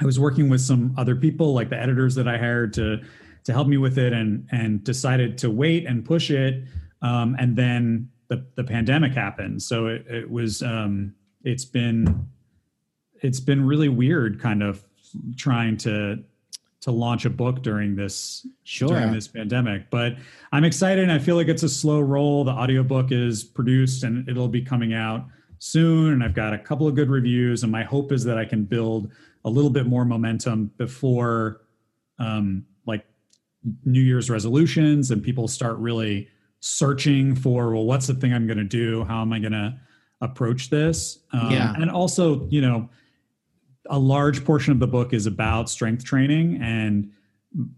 [0.00, 3.00] I was working with some other people, like the editors that I hired to
[3.44, 6.64] to help me with it, and and decided to wait and push it,
[7.02, 11.14] um, and then the the pandemic happened, so it, it was um,
[11.44, 12.28] it's been
[13.22, 14.82] it's been really weird, kind of
[15.36, 16.22] trying to
[16.80, 18.88] to launch a book during this Sure.
[18.88, 19.90] during this pandemic.
[19.90, 20.16] But
[20.52, 21.02] I'm excited.
[21.02, 22.44] and I feel like it's a slow roll.
[22.44, 25.26] The audiobook is produced and it'll be coming out
[25.58, 26.14] soon.
[26.14, 27.62] And I've got a couple of good reviews.
[27.62, 29.12] And my hope is that I can build
[29.44, 31.60] a little bit more momentum before
[32.18, 32.64] um,
[33.84, 36.28] New Year's resolutions and people start really
[36.60, 39.04] searching for, well, what's the thing I'm going to do?
[39.04, 39.78] How am I going to
[40.20, 41.18] approach this?
[41.32, 41.74] Um, Yeah.
[41.76, 42.88] And also, you know,
[43.88, 47.10] a large portion of the book is about strength training and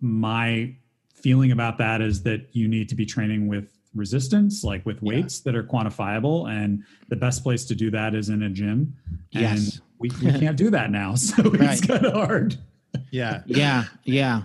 [0.00, 0.74] my
[1.14, 5.40] feeling about that is that you need to be training with resistance, like with weights
[5.40, 6.50] that are quantifiable.
[6.50, 8.94] And the best place to do that is in a gym.
[9.34, 9.80] And Yes.
[9.98, 11.14] we, we can't do that now.
[11.16, 11.70] So Right.
[11.72, 12.56] it's kind of hard.
[13.10, 13.42] Yeah.
[13.46, 14.42] yeah, yeah.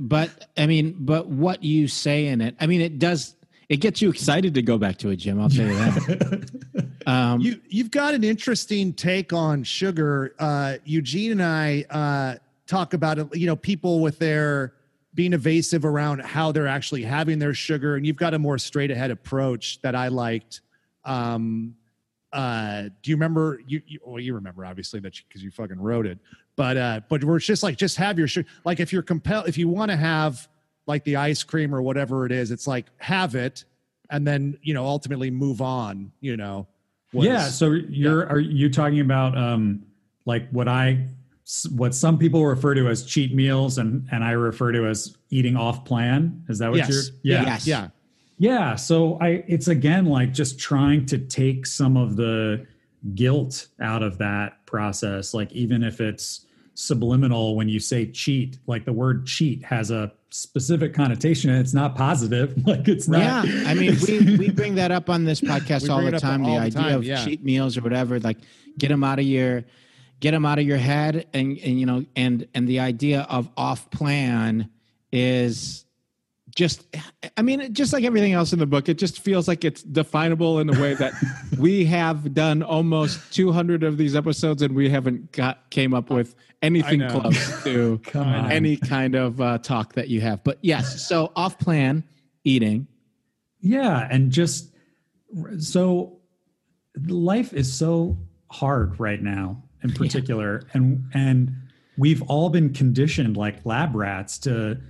[0.00, 3.34] But I mean, but what you say in it, I mean, it does.
[3.68, 5.40] It gets you excited to go back to a gym.
[5.40, 6.50] I'll tell you that.
[7.06, 10.34] Um, You you've got an interesting take on sugar.
[10.38, 12.36] Uh, Eugene and I uh,
[12.66, 13.34] talk about it.
[13.34, 14.74] You know, people with their
[15.14, 18.90] being evasive around how they're actually having their sugar, and you've got a more straight
[18.90, 20.60] ahead approach that I liked.
[21.06, 21.76] Um,
[22.32, 23.60] uh, do you remember?
[23.66, 26.18] You, you well, you remember obviously that because you, fucking wrote it.
[26.56, 28.48] But uh, but we're just like just have your sugar.
[28.64, 30.48] Like if you're compelled, if you want to have
[30.86, 33.64] like the ice cream or whatever it is, it's like have it,
[34.10, 36.12] and then you know ultimately move on.
[36.20, 36.66] You know.
[37.12, 37.48] was- yeah.
[37.48, 39.84] So you're are you talking about um
[40.26, 41.06] like what I
[41.70, 45.56] what some people refer to as cheat meals and and I refer to as eating
[45.56, 46.44] off plan?
[46.48, 46.90] Is that what yes.
[46.90, 47.02] you're?
[47.22, 47.42] Yeah.
[47.44, 47.66] Yes.
[47.66, 47.88] Yeah.
[48.38, 48.76] Yeah.
[48.76, 52.66] So I it's again like just trying to take some of the
[53.14, 55.34] guilt out of that process.
[55.34, 60.12] Like even if it's subliminal when you say cheat, like the word cheat has a
[60.30, 62.54] specific connotation and it's not positive.
[62.68, 66.02] Like it's not yeah, I mean, we, we bring that up on this podcast all
[66.02, 66.44] the time.
[66.44, 67.24] all the the idea time, of yeah.
[67.24, 68.36] cheat meals or whatever, like
[68.76, 69.64] get them out of your,
[70.20, 73.48] get them out of your head, and and you know, and and the idea of
[73.56, 74.70] off plan
[75.10, 75.86] is
[76.58, 76.88] just,
[77.36, 80.58] I mean, just like everything else in the book, it just feels like it's definable
[80.58, 81.12] in a way that
[81.58, 86.34] we have done almost 200 of these episodes, and we haven't got came up with
[86.60, 88.00] anything close to
[88.50, 90.42] any kind of uh, talk that you have.
[90.42, 92.02] But yes, so off plan
[92.42, 92.88] eating.
[93.60, 94.74] Yeah, and just
[95.60, 96.18] so
[97.06, 98.18] life is so
[98.50, 101.54] hard right now in particular and and
[101.98, 104.80] we've all been conditioned like lab rats to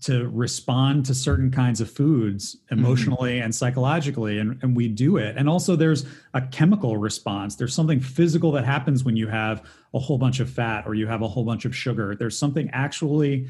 [0.00, 5.36] to respond to certain kinds of foods emotionally and psychologically and, and we do it
[5.36, 9.98] and also there's a chemical response there's something physical that happens when you have a
[9.98, 13.48] whole bunch of fat or you have a whole bunch of sugar there's something actually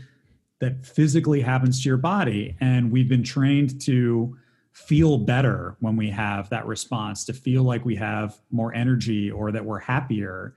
[0.63, 2.57] that physically happens to your body.
[2.61, 4.39] And we've been trained to
[4.71, 9.51] feel better when we have that response, to feel like we have more energy or
[9.51, 10.55] that we're happier.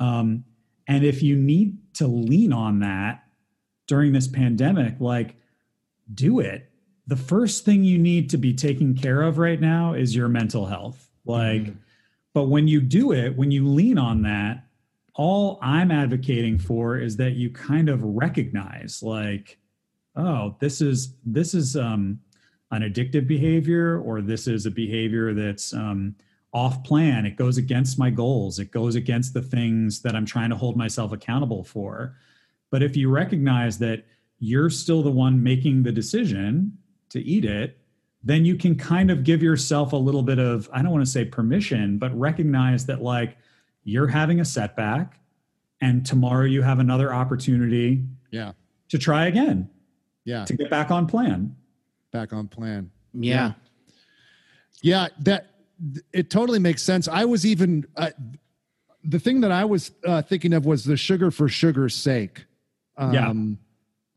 [0.00, 0.44] Um,
[0.86, 3.24] and if you need to lean on that
[3.88, 5.34] during this pandemic, like
[6.14, 6.70] do it.
[7.08, 10.66] The first thing you need to be taking care of right now is your mental
[10.66, 11.10] health.
[11.24, 11.72] Like,
[12.34, 14.64] but when you do it, when you lean on that,
[15.14, 19.58] all I'm advocating for is that you kind of recognize like,
[20.14, 22.20] oh, this is this is um,
[22.70, 26.14] an addictive behavior, or this is a behavior that's um,
[26.52, 27.26] off plan.
[27.26, 28.58] It goes against my goals.
[28.58, 32.14] It goes against the things that I'm trying to hold myself accountable for.
[32.70, 34.04] But if you recognize that
[34.38, 36.76] you're still the one making the decision
[37.10, 37.78] to eat it,
[38.22, 41.10] then you can kind of give yourself a little bit of, I don't want to
[41.10, 43.36] say permission, but recognize that like
[43.84, 45.18] you're having a setback
[45.80, 48.52] and tomorrow you have another opportunity Yeah.
[48.88, 49.70] to try again,
[50.24, 50.44] Yeah.
[50.44, 51.56] to get back on plan.
[52.12, 52.90] Back on plan.
[53.14, 53.52] Yeah.
[54.82, 55.54] Yeah, that
[56.12, 57.08] it totally makes sense.
[57.08, 58.10] I was even uh,
[59.04, 62.44] the thing that I was uh, thinking of was the sugar for sugar's sake.
[62.98, 63.32] Um, Yeah.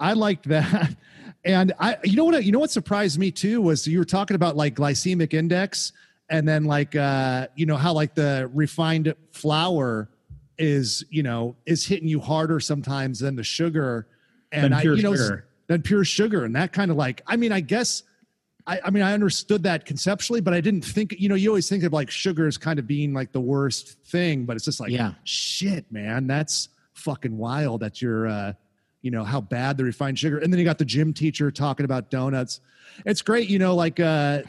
[0.09, 0.95] I liked that,
[1.45, 4.35] and I, you know what, you know what surprised me too was you were talking
[4.35, 5.91] about like glycemic index,
[6.29, 10.09] and then like uh, you know how like the refined flour
[10.57, 14.07] is you know is hitting you harder sometimes than the sugar,
[14.51, 15.45] and I pure you know sugar.
[15.67, 18.03] than pure sugar, and that kind of like I mean I guess.
[18.67, 21.67] I, I mean, I understood that conceptually, but I didn't think, you know, you always
[21.67, 24.79] think of like sugar as kind of being like the worst thing, but it's just
[24.79, 25.13] like, Yeah.
[25.23, 28.53] shit, man, that's fucking wild that you're, uh,
[29.01, 30.37] you know, how bad the refined sugar.
[30.37, 32.59] And then you got the gym teacher talking about donuts.
[33.05, 34.41] It's great, you know, like, uh,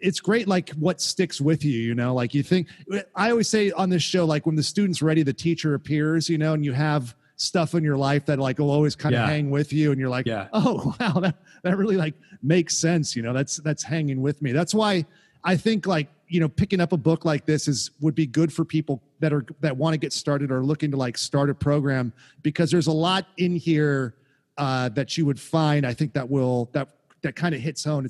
[0.00, 2.68] it's great, like what sticks with you, you know, like you think,
[3.14, 6.38] I always say on this show, like when the student's ready, the teacher appears, you
[6.38, 9.26] know, and you have stuff in your life that like will always kind of Yeah.
[9.26, 9.90] hang with you.
[9.92, 10.48] And you're like, Yeah.
[10.52, 13.14] oh, wow, that, that really like makes sense.
[13.16, 14.52] You know, that's, that's hanging with me.
[14.52, 15.04] That's why
[15.44, 18.52] I think like, you know, picking up a book like this is, would be good
[18.52, 21.54] for people that are, that want to get started or looking to like start a
[21.54, 22.12] program
[22.42, 24.14] because there's a lot in here
[24.58, 26.88] uh, that you would find, I think that will, that,
[27.22, 28.08] that kind of hits home,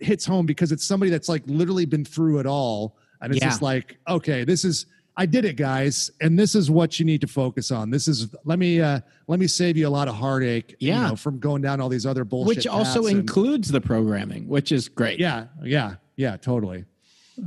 [0.00, 2.96] hits home because it's somebody that's like literally been through it all.
[3.20, 3.48] And it's Yeah.
[3.48, 4.86] just like, okay, this is,
[5.16, 7.88] I did it, guys, and this is what you need to focus on.
[7.90, 11.08] This is let me uh let me save you a lot of heartache, you Yeah.
[11.08, 12.48] know, from going down all these other bullshit.
[12.54, 15.18] Which also paths and- includes the programming, which is great.
[15.18, 16.84] yeah, yeah, yeah, totally.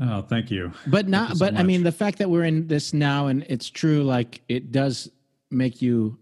[0.02, 0.72] Oh, thank you.
[0.88, 3.44] But Thank not so but I mean the fact that we're in this now and
[3.50, 5.10] it's true like it does
[5.50, 6.18] make you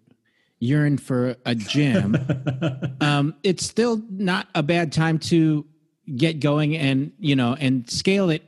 [0.60, 2.16] yearn for a gym,
[3.02, 5.66] um, it's still not a bad time to
[6.16, 8.44] get going and you know and scale it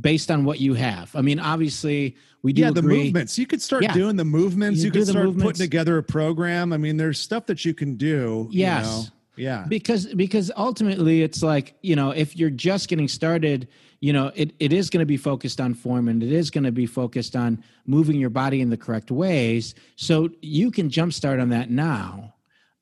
[0.00, 1.14] based on what you have.
[1.16, 3.04] I mean, obviously, we do yeah, the agree.
[3.04, 3.38] movements.
[3.38, 3.94] You could start Yeah.
[3.94, 4.80] doing the movements.
[4.80, 5.44] You You, do could the start movements.
[5.44, 6.72] putting together a program.
[6.74, 8.48] I mean, there's stuff that you can do.
[8.50, 8.84] you Yes.
[8.86, 9.04] know?
[9.36, 9.64] Yeah.
[9.68, 13.68] because because ultimately it's like you know if you're just getting started
[14.00, 16.64] you know it, it is going to be focused on form and it is going
[16.64, 19.74] to be focused on moving your body in the correct ways.
[19.96, 22.34] So you can jumpstart on that now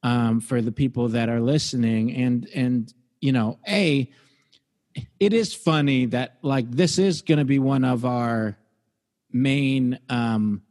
[0.03, 4.11] um, for the people that are listening and and you know a
[5.21, 8.57] it is funny that like this is going to be one of our
[9.33, 10.63] main um,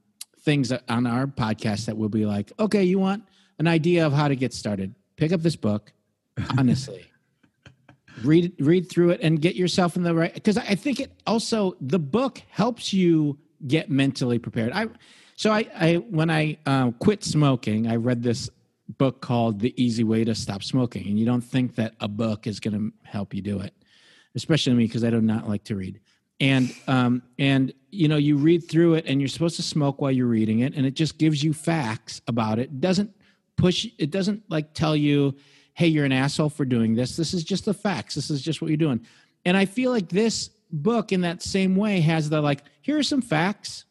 [0.41, 3.23] things on our podcast that will be like okay you want
[3.57, 4.93] an idea of how to get started?
[5.15, 5.93] Pick up this book
[6.57, 7.05] honestly
[8.23, 11.75] read read through it and get yourself in the right because i think it also
[11.81, 13.37] the book helps you
[13.67, 14.71] get mentally prepared.
[14.73, 14.87] I
[15.35, 18.49] so i i when i um, quit smoking i read this
[18.97, 22.45] book called the easy way to stop smoking and you don't think that a book
[22.45, 23.73] is going to help you do it
[24.35, 25.99] especially me because i do not like to read.
[26.41, 30.11] And um and you know you read through it and you're supposed to smoke while
[30.11, 32.81] you're reading it and it just gives you facts about it.
[32.81, 33.11] Doesn't
[33.55, 35.33] push it doesn't like tell you
[35.75, 37.15] hey you're an asshole for doing this.
[37.15, 38.15] This is just the facts.
[38.15, 39.05] This is just what you're doing.
[39.45, 43.03] And i feel like this book in that same way has the like here are
[43.03, 43.85] some facts.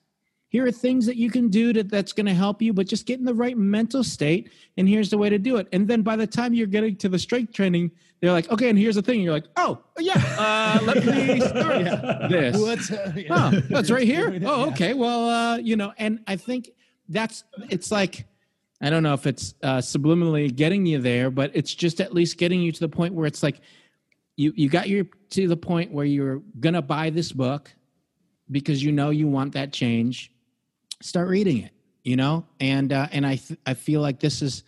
[0.49, 3.07] Here are things that you can do to, that's going to help you but just
[3.07, 5.69] get in the right mental state and here's the way to do it.
[5.73, 8.79] And then by the time you're getting to the strength training they're like okay and
[8.79, 9.21] here's the thing.
[9.21, 12.59] You're like oh yeah uh, let me start this.
[12.59, 13.27] What's, uh, yeah.
[13.31, 14.41] oh, that's right here.
[14.47, 14.95] Oh, okay.
[14.95, 16.71] Well, uh, you know, and I think
[17.09, 18.27] that's it's like
[18.85, 22.37] I don't know if it's uh, subliminally getting you there, but it's just at least
[22.37, 23.63] getting you to the point where it's like
[24.37, 27.73] you you got your to the point where you're gonna buy this book
[28.51, 30.31] because you know you want that change.
[31.01, 31.73] Start reading it,
[32.03, 34.65] you know, and uh, and I th- I feel like this is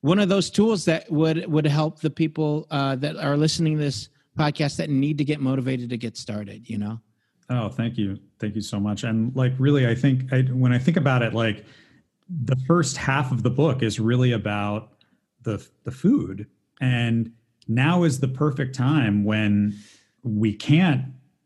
[0.00, 3.84] one of those tools that would would help the people uh, that are listening to
[3.84, 6.68] this podcast that need to get motivated to get started.
[6.68, 7.00] You know.
[7.48, 8.18] Oh, thank you.
[8.40, 9.04] Thank you so much.
[9.04, 11.64] And like, really, I think I, when I think about it, like
[12.44, 14.92] the first half of the book is really about
[15.42, 16.46] the, the food.
[16.80, 17.32] And
[17.68, 19.76] now is the perfect time when
[20.22, 21.04] we can't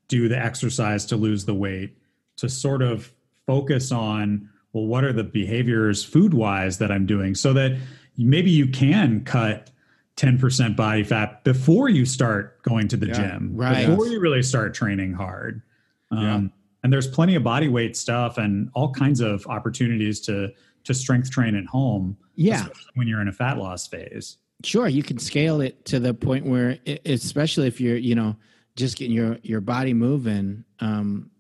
[0.09, 1.97] do the exercise to lose the weight
[2.37, 3.13] to sort of
[3.47, 7.77] focus on, well, what are the behaviors food wise that I'm doing so that
[8.17, 9.71] maybe you can cut
[10.17, 13.13] 10% body fat before you start going to the Yeah.
[13.15, 13.87] gym, Right.
[13.87, 15.63] before you really start training hard.
[16.11, 16.41] Um, Yeah.
[16.83, 20.53] And there's plenty of body weight stuff and all kinds of opportunities to
[20.87, 22.17] to strength train at home.
[22.35, 22.67] Yeah.
[22.95, 24.39] when you're in a fat loss phase.
[24.65, 28.37] Sure, you can scale it to the point where, e- especially if you're, you know,
[28.75, 31.31] just getting your your body moving, um,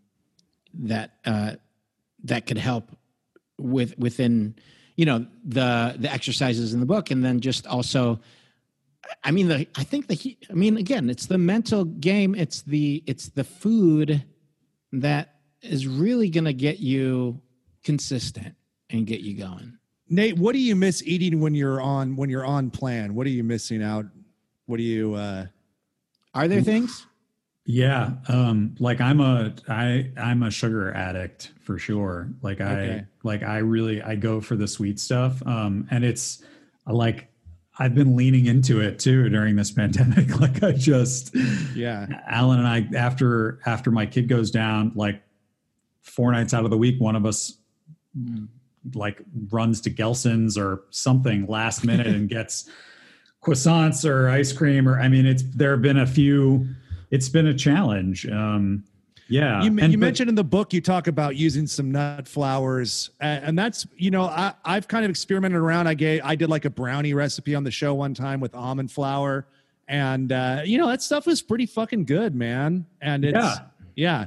[0.74, 1.52] that uh,
[2.24, 2.90] that could help
[3.58, 4.54] with within,
[4.96, 8.20] you know, the the exercises in the book, and then just also,
[9.24, 12.34] I mean, the I think the I mean, again, it's the mental game.
[12.34, 14.24] It's the it's the food
[14.92, 17.40] that is really going to get you
[17.82, 18.54] consistent
[18.90, 19.78] and get you going.
[20.08, 23.14] Nate, what do you miss eating when you're on when you're on plan?
[23.14, 24.06] What are you missing out?
[24.66, 25.46] What do you uh
[26.34, 27.06] Are there things?
[27.68, 32.28] Yeah, um, like I'm a I I'm a sugar addict for sure.
[32.40, 33.06] Like I Okay.
[33.24, 35.44] like I really I go for the sweet stuff.
[35.44, 36.44] Um, and it's
[36.86, 37.28] like
[37.78, 40.28] I've been leaning into it too during this pandemic.
[40.40, 41.34] Like I just
[41.74, 42.06] yeah.
[42.28, 45.20] Alan and I after after my kid goes down, like
[46.02, 47.54] four nights out of the week, one of us
[48.94, 52.68] like runs to Gelson's or something last minute and gets
[53.42, 56.66] croissants or ice cream or I mean it's there have been a few
[57.10, 58.26] it's been a challenge.
[58.28, 58.84] Um
[59.28, 59.60] yeah.
[59.62, 63.10] You, And- you but- mentioned in the book you talk about using some nut flours,
[63.20, 65.88] and that's you know I I've kind of experimented around.
[65.88, 68.92] I gave I did like a brownie recipe on the show one time with almond
[68.92, 69.48] flour,
[69.88, 72.86] and uh, you know that stuff is pretty fucking good, man.
[73.00, 73.56] And it's Yeah.
[73.96, 74.26] yeah,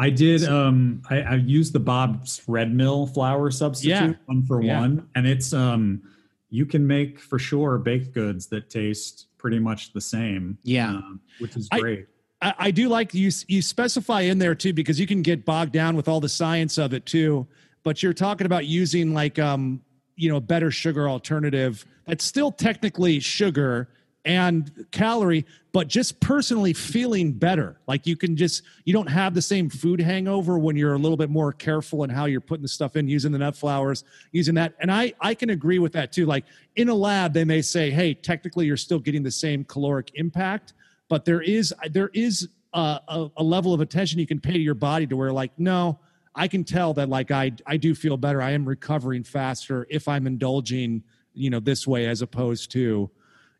[0.00, 0.44] I did.
[0.44, 4.12] Um, I, I used the Bob's Red Mill flour substitute, Yeah.
[4.24, 4.80] one for Yeah.
[4.80, 6.00] one, and it's um,
[6.48, 10.56] you can make for sure baked goods that taste pretty much the same.
[10.62, 10.88] Yeah.
[10.90, 12.06] um, which is great.
[12.40, 13.30] I, I do like you.
[13.46, 16.78] You specify in there too because you can get bogged down with all the science
[16.78, 17.46] of it too.
[17.82, 19.82] But you're talking about using like um
[20.16, 23.90] you know a better sugar alternative that's still technically sugar
[24.24, 27.80] and calorie, but just personally feeling better.
[27.86, 31.16] Like you can just you don't have the same food hangover when you're a little
[31.16, 34.54] bit more careful in how you're putting the stuff in, using the nut flours, using
[34.56, 34.74] that.
[34.80, 36.26] And I I can agree with that too.
[36.26, 36.44] Like
[36.76, 40.74] in a lab, they may say, hey, technically you're still getting the same caloric impact
[41.08, 44.60] but there is there is a, a, a level of attention you can pay to
[44.60, 45.98] your body to where like no
[46.36, 50.06] i can tell that like i i do feel better i am recovering faster if
[50.06, 51.02] i'm indulging
[51.34, 53.10] you know, this way as opposed to,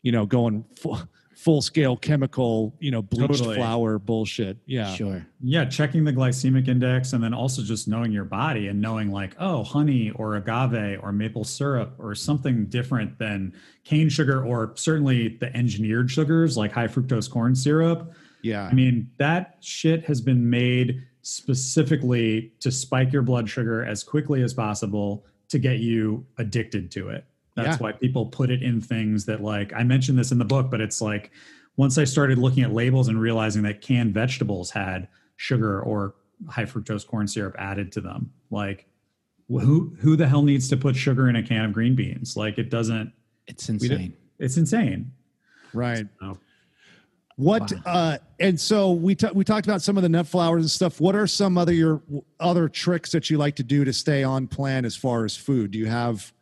[0.03, 1.01] you know, going full,
[1.41, 3.57] full scale chemical, you know, bleached Totally.
[3.57, 4.59] flour bullshit.
[4.67, 4.93] Yeah.
[4.95, 5.27] Sure.
[5.43, 9.35] Yeah, checking the glycemic index and then also just knowing your body and knowing like,
[9.39, 15.39] oh, honey or agave or maple syrup or something different than cane sugar or certainly
[15.41, 18.13] the engineered sugars like high fructose corn syrup.
[18.43, 18.65] Yeah.
[18.65, 24.43] I mean, that shit has been made specifically to spike your blood sugar as quickly
[24.43, 27.25] as possible to get you addicted to it.
[27.57, 27.77] That's Yeah.
[27.79, 30.81] why people put it in things that, like, I mentioned this in the book, but
[30.81, 31.31] it's like
[31.77, 36.15] once I started looking at labels and realizing that canned vegetables had sugar or
[36.49, 38.87] high fructose corn syrup added to them, like,
[39.49, 42.37] who who the hell needs to put sugar in a can of green beans?
[42.37, 43.13] Like, it doesn't.
[43.49, 44.13] It's insane.
[44.39, 45.11] It's insane.
[45.73, 46.07] right.
[46.21, 46.39] So,
[47.37, 50.71] What uh and so we ta- we talked about some of the nut flours and
[50.71, 51.01] stuff.
[51.01, 52.01] What are some other your
[52.39, 55.71] other tricks that you like to do to stay on plan as far as food?
[55.73, 56.33] Do you have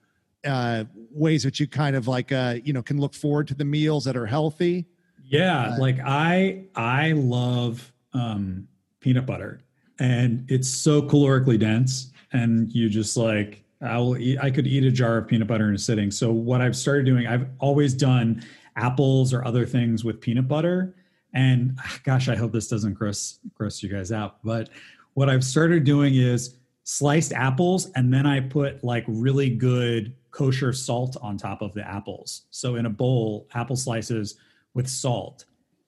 [0.48, 3.64] uh ways that you kind of like uh you know can look forward to the
[3.64, 4.86] meals that are healthy?
[5.24, 8.66] Yeah, like I I love um
[9.00, 9.60] peanut butter
[9.98, 14.84] and it's so calorically dense and you just like I will eat I could eat
[14.84, 16.10] a jar of peanut butter in a sitting.
[16.10, 18.42] So what I've started doing, I've always done
[18.76, 20.94] apples or other things with peanut butter
[21.34, 24.70] and gosh, I hope this doesn't gross gross you guys out, but
[25.14, 30.72] what I've started doing is sliced apples and then I put like really good kosher
[30.72, 32.42] salt on top of the apples.
[32.50, 34.36] So in a bowl, apple slices
[34.74, 35.44] with salt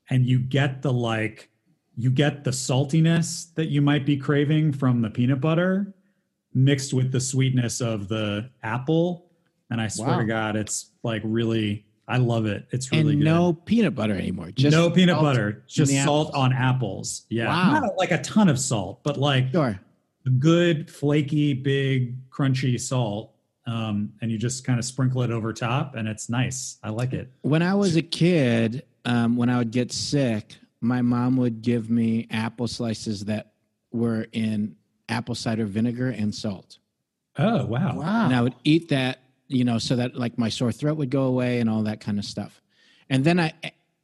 [0.09, 1.51] and you get the like
[1.97, 5.95] you get the saltiness that you might be craving from the peanut butter
[6.55, 9.31] mixed with the sweetness of the apple
[9.71, 10.19] and i swear Wow.
[10.21, 14.15] to god it's like really i love it it's really and good no peanut butter
[14.15, 14.51] anymore.
[14.53, 16.43] Just no peanut butter just salt apples.
[16.43, 17.81] on apples yeah Wow.
[17.81, 19.79] not like a ton of salt but like Sure.
[20.27, 23.35] a good flaky big crunchy salt
[23.71, 27.13] um, and you just kind of sprinkle it over top and it's nice i like
[27.13, 31.63] it When I was a kid, um, when I would get sick, my mom would
[31.63, 33.53] give me apple slices that
[33.93, 34.77] were in
[35.09, 36.79] apple cider vinegar and salt.
[37.39, 38.25] oh wow Wow!
[38.27, 39.19] And I would eat that,
[39.49, 42.19] you know, so that like my sore throat would go away and all that kind
[42.19, 42.61] of stuff.
[43.09, 43.53] And then I,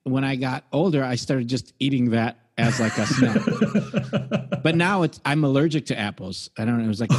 [0.02, 3.40] when I got older, I started just eating that as like a snack.
[4.62, 6.50] but now it's I'm allergic to apples.
[6.58, 6.84] I don't know.
[6.84, 7.10] It was like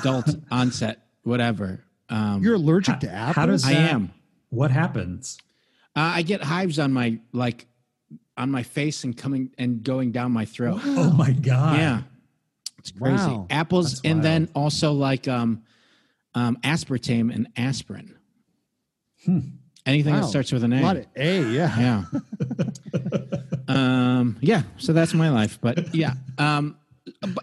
[0.00, 1.84] adult onset, whatever.
[2.08, 3.36] Um, You're allergic to apples?
[3.36, 4.10] how does I that- am.
[4.50, 5.38] what happens
[5.96, 7.66] Uh, I get hives on my like
[8.36, 10.80] on my face and coming and going down my throat.
[10.84, 12.02] oh my god Yeah,
[12.78, 13.16] it's crazy.
[13.16, 13.46] Wow.
[13.50, 15.62] Apples That's and then also like um,
[16.34, 18.14] um, aspartame and aspirin.
[19.24, 19.40] Hmm.
[19.86, 20.20] Anything Wow.
[20.22, 20.82] that starts with an a A.
[20.82, 21.78] lot of A, yeah.
[21.78, 22.04] yeah.
[23.68, 24.62] um, yeah.
[24.78, 25.58] So that's my life.
[25.60, 26.14] But yeah.
[26.38, 26.85] Um, but-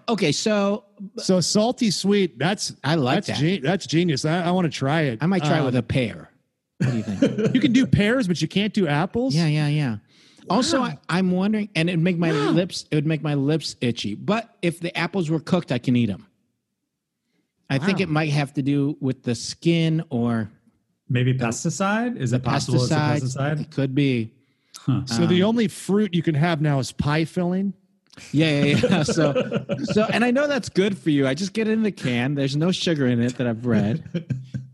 [0.09, 0.31] okay.
[0.31, 0.85] So
[1.17, 3.59] So salty sweet, that's I like that's that.
[3.59, 4.25] ge- that's genius.
[4.25, 5.19] I, I want to try it.
[5.21, 6.29] I might try Um, with a pear.
[6.79, 7.53] What do you think?
[7.55, 9.35] You can do pears, but you can't do apples.
[9.35, 9.97] Yeah, yeah, yeah.
[10.49, 14.15] Also, I, I'm wondering, and it'd make my lips, it would make my lips itchy.
[14.15, 16.27] But if the apples were cooked, I can eat them.
[17.69, 20.51] I think it might have to do with the skin or
[21.09, 22.17] Maybe pesticide?
[22.17, 23.17] Is it possible pesticide.
[23.23, 23.61] it's a pesticide?
[23.61, 24.33] It could be.
[25.05, 27.73] So the only fruit you can have now is pie filling.
[28.31, 29.03] Yeah, yeah, yeah.
[29.03, 31.27] so, so, and I know that's good for you.
[31.27, 32.35] I just get it in the can.
[32.35, 34.03] There's no sugar in it that I've read.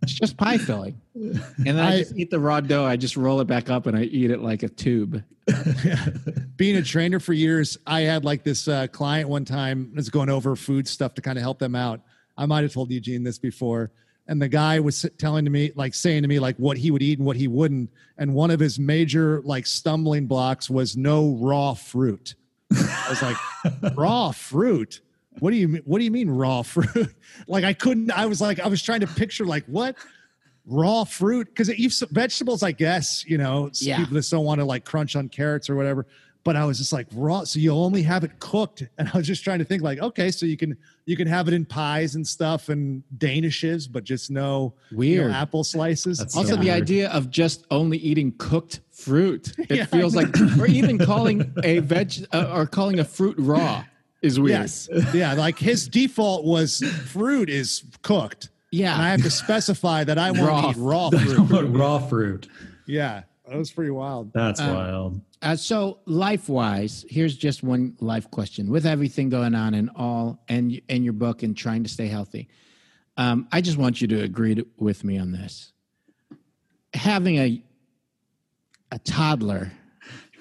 [0.01, 2.85] It's just pie filling, and then I, I- just eat the raw dough.
[2.85, 5.23] I just roll it back up and I eat it like a tube.
[6.57, 9.91] Being a trainer for years, I had like this uh, client one time.
[9.95, 12.01] Was going over food stuff to kind of help them out.
[12.37, 13.91] I might have told Eugene this before.
[14.27, 17.01] And the guy was telling to me, like saying to me, like what he would
[17.01, 17.89] eat and what he wouldn't.
[18.17, 22.35] And one of his major like stumbling blocks was no raw fruit.
[22.71, 25.01] I was like, raw fruit?
[25.39, 25.81] What do you mean?
[25.85, 27.13] What do you mean raw fruit?
[27.47, 28.11] like I couldn't.
[28.11, 29.95] I was like, I was trying to picture like what
[30.65, 31.69] raw fruit because
[32.11, 33.97] vegetables, I guess you know, s- Yeah.
[33.97, 36.05] people just don't want to like crunch on carrots or whatever.
[36.45, 39.27] But I was just like raw, so you only have it cooked, and I was
[39.27, 42.15] just trying to think like, okay, so you can you can have it in pies
[42.15, 45.31] and stuff and danishes, but just no you know, Weird.
[45.31, 46.17] apple slices.
[46.17, 46.81] That's Also, so the weird.
[46.81, 49.53] idea of just only eating cooked fruit.
[49.57, 50.29] It Yeah, feels like,
[50.59, 53.83] or even calling a veg uh, or calling a fruit raw
[54.21, 54.59] is weird.
[54.59, 54.89] Yes.
[55.13, 55.33] Yeah.
[55.33, 58.49] Like his default was fruit is cooked.
[58.71, 58.93] Yeah.
[58.93, 60.61] And I have to specify that I want Raw.
[60.61, 61.09] to eat raw
[61.47, 61.65] fruit.
[61.69, 62.47] raw fruit.
[62.85, 63.23] Yeah.
[63.47, 64.31] That was pretty wild.
[64.33, 65.21] That's Uh, wild.
[65.41, 68.69] Uh, so life wise, here's just one life question.
[68.69, 72.49] With everything going on and all, and in your book and trying to stay healthy,
[73.17, 75.71] um, I just want you to agree to, with me on this.
[76.93, 77.63] Having a
[78.91, 79.71] a toddler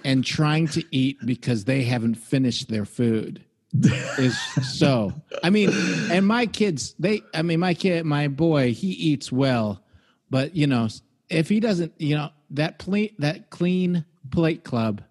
[0.05, 4.39] and trying to eat because they haven't finished their food is
[4.79, 5.13] so.
[5.43, 5.71] I mean,
[6.11, 7.23] and my kids, they.
[7.35, 9.83] I mean, my kid, my boy, he eats well,
[10.31, 10.89] but you know,
[11.29, 15.03] if he doesn't, you know, that plate, that clean plate club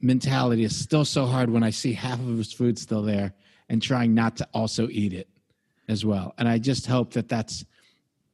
[0.00, 3.34] mentality is still so hard when I see half of his food still there
[3.68, 5.28] and trying not to also eat it
[5.88, 6.34] as well.
[6.38, 7.64] And I just hope that that's.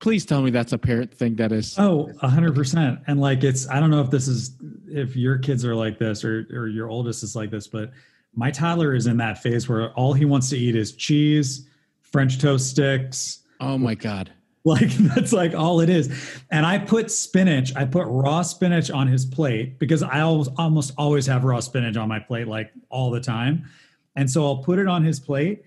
[0.01, 1.78] Please tell me that's a parent thing that is.
[1.78, 3.01] Oh, a hundred percent.
[3.07, 4.55] And like it's, I don't know if this is,
[4.88, 7.92] if your kids are like this or or your oldest is like this, but
[8.34, 11.66] my toddler is in that phase where all he wants to eat is cheese,
[12.03, 13.40] French toast sticks.
[13.61, 14.32] Oh my god.
[14.66, 16.11] Like that's like all it is.
[16.51, 20.92] And I put spinach, I put raw spinach on his plate because I always, almost
[20.99, 23.70] always have raw spinach on my plate like all the time.
[24.16, 25.62] And so I'll put it on his plate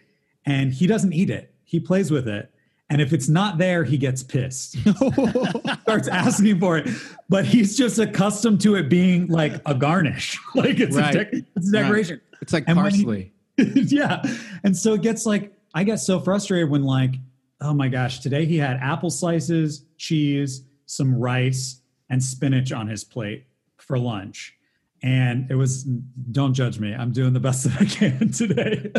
[0.46, 1.54] and he doesn't eat it.
[1.64, 2.52] He plays with it.
[2.92, 4.76] And if it's not there, he gets pissed.
[5.82, 6.90] Starts asking for it.
[7.30, 10.40] But he's just accustomed to it being like a garnish.
[10.56, 11.16] like it's, Right.
[11.16, 12.16] a, dec- it's a decoration.
[12.16, 12.40] Right.
[12.42, 13.34] It's like And when he- parsley.
[13.58, 14.24] yeah.
[14.64, 17.14] And so it gets like, I get so frustrated when, like,
[17.62, 23.04] oh my gosh, today he had apple slices, cheese, some rice, and spinach on his
[23.04, 23.46] plate
[23.78, 24.56] for lunch.
[25.04, 26.94] And it was, don't judge me.
[26.94, 28.92] I'm doing the best that I can today.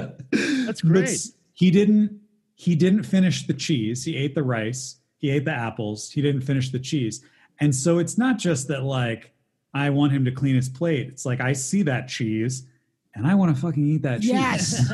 [0.66, 1.18] That's great.
[1.55, 2.20] he didn't,
[2.61, 4.04] he didn't finish the cheese.
[4.04, 7.24] He ate the rice, he ate the apples, he didn't finish the cheese.
[7.58, 9.32] And so it's not just that, like,
[9.72, 11.08] I want him to clean his plate.
[11.08, 12.66] It's like I see that cheese
[13.14, 14.92] and I want to fucking eat that cheese Yes.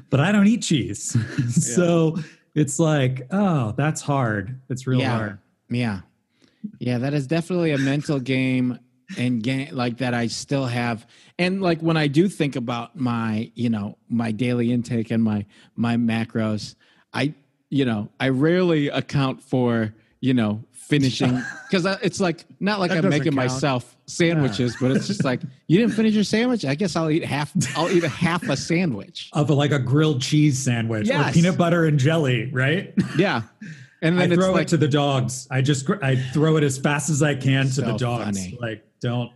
[0.10, 1.14] but I don't eat cheese.
[1.74, 2.16] so
[2.54, 4.58] it's like, oh, that's hard.
[4.70, 5.16] It's real Yeah.
[5.16, 5.38] hard.
[5.68, 6.00] Yeah.
[6.78, 8.78] Yeah, that is definitely a mental game
[9.18, 11.06] and like that I still have.
[11.38, 15.46] And like when I do think about my, you know, my daily intake and my
[15.76, 16.74] my macros,
[17.12, 17.34] I
[17.70, 23.04] you know, I rarely account for, you know, finishing cuz it's like not like That
[23.04, 23.36] I'm making count.
[23.36, 26.64] myself sandwiches, but it's just like you didn't finish your sandwich?
[26.64, 29.30] I guess I'll eat half I'll eat a half a sandwich.
[29.32, 32.92] Of a, like a grilled cheese sandwich or peanut butter and jelly, right?
[33.16, 33.42] Yeah.
[34.04, 35.46] And I then it's throw like it to the dogs.
[35.48, 38.24] I just I throw it as fast as I can to the dogs.
[38.36, 38.58] funny.
[38.60, 39.30] Like, don't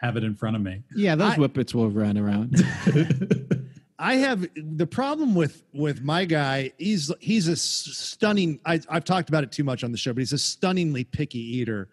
[0.00, 0.82] have it in front of me.
[0.96, 2.56] yeah, those I- whippets will run around.
[3.98, 6.72] I have the problem with with my guy.
[6.76, 8.58] He's he's a stunning.
[8.66, 11.38] I, I've talked about it too much on the show, but he's a stunningly picky
[11.38, 11.88] eater.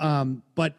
[0.00, 0.74] Um, but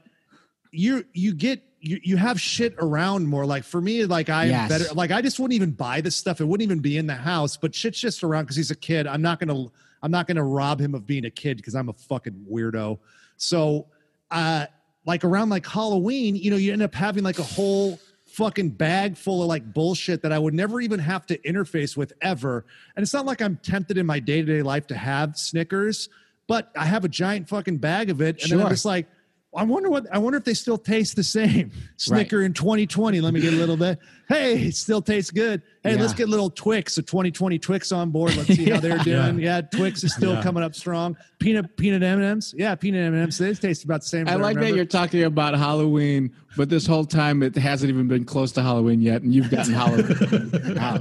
[0.72, 3.46] you you get you you have shit around more.
[3.46, 4.70] Like for me, like I am Yes.
[4.70, 4.94] better.
[4.94, 6.42] Like I just wouldn't even buy this stuff.
[6.42, 7.56] It wouldn't even be in the house.
[7.56, 9.08] But shit's just around because he's a kid.
[9.08, 9.68] I'm not gonna
[10.02, 13.00] I'm not gonna rob him of being a kid because I'm a fucking weirdo.
[13.38, 13.88] So
[14.32, 14.66] uh
[15.06, 19.16] like around like Halloween, you know, you end up having like a whole fucking bag
[19.16, 22.66] full of like bullshit that I would never even have to interface with ever.
[22.96, 26.10] And it's not like I'm tempted in my day to day life to have Snickers,
[26.48, 28.42] but I have a giant fucking bag of it.
[28.42, 29.08] And then I'm just like,
[29.56, 31.72] I wonder what I wonder if they still taste the same.
[31.98, 33.22] Snicker in 2020.
[33.22, 34.00] Let me get a little bit.
[34.30, 35.62] Hey, it still tastes good.
[35.84, 36.20] Hey, let's Yeah.
[36.20, 38.36] get little Twix, a 2020 Twix on board.
[38.36, 39.38] Let's see how they're doing.
[39.40, 40.42] Yeah, Twix is still Yeah.
[40.44, 41.16] coming up strong.
[41.40, 42.56] Peanut peanut M&Ms.
[42.58, 43.38] Yeah, peanut M&Ms.
[43.38, 44.28] They taste about the same.
[44.28, 48.24] I like that you're talking about Halloween, but this whole time it hasn't even been
[48.26, 50.52] close to Halloween yet, and you've gotten Halloween.
[50.74, 50.98] Wow.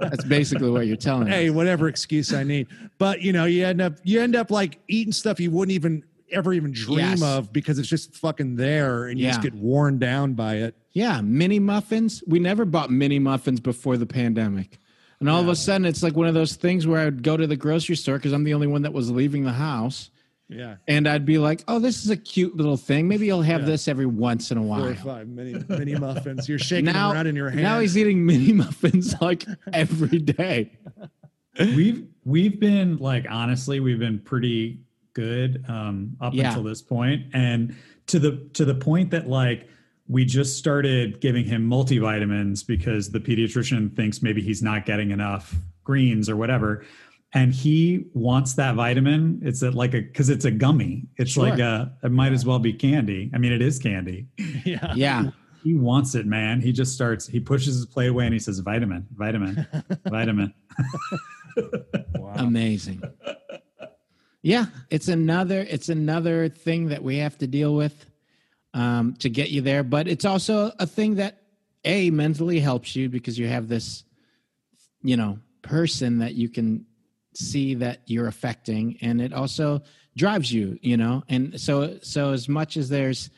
[0.00, 1.30] That's basically what you're telling me.
[1.30, 2.66] hey, whatever excuse I need.
[2.98, 6.02] But you know, you end up you end up like eating stuff you wouldn't even
[6.32, 7.22] ever even dream Yes.
[7.22, 10.74] of because it's just fucking there and you just get worn down by it.
[10.92, 12.22] Yeah, mini muffins.
[12.26, 14.78] We never bought mini muffins before the pandemic.
[15.20, 17.36] And all of a sudden, it's like one of those things where I would go
[17.36, 20.10] to the grocery store because I'm the only one that was leaving the house.
[20.48, 20.76] Yeah.
[20.88, 23.06] And I'd be like, oh, this is a cute little thing.
[23.06, 23.66] Maybe I'll have Yeah.
[23.66, 24.84] this every once in a Four while.
[24.86, 26.48] or five mini mini muffins.
[26.48, 27.62] You're shaking Now, them around in your hand.
[27.62, 30.72] now he's eating mini muffins like every day.
[31.58, 34.80] we've we've been like honestly we've been pretty
[35.20, 36.48] good um up Yeah.
[36.48, 37.20] until this point.
[37.32, 37.74] And
[38.06, 39.68] to the to the point that like
[40.08, 45.54] we just started giving him multivitamins because the pediatrician thinks maybe he's not getting enough
[45.84, 46.84] greens or whatever.
[47.32, 49.38] And he wants that vitamin.
[49.44, 51.06] It's a, like a because it's a gummy.
[51.16, 51.44] It's Sure.
[51.48, 53.30] like a it might as well be candy.
[53.34, 54.26] I mean it is candy.
[54.64, 54.92] Yeah.
[54.96, 55.30] Yeah.
[55.62, 56.60] he wants it man.
[56.60, 59.64] He just starts he pushes his plate away and he says vitamin vitamin
[60.16, 60.52] vitamin.
[62.36, 63.02] Amazing
[64.42, 68.06] yeah it's another it's another thing that we have to deal with
[68.72, 71.42] um, to get you there but it's also a thing that
[71.84, 74.04] a mentally helps you because you have this
[75.02, 76.84] you know person that you can
[77.34, 79.80] see that you're affecting and it also
[80.16, 83.30] drives you you know and so so as much as there's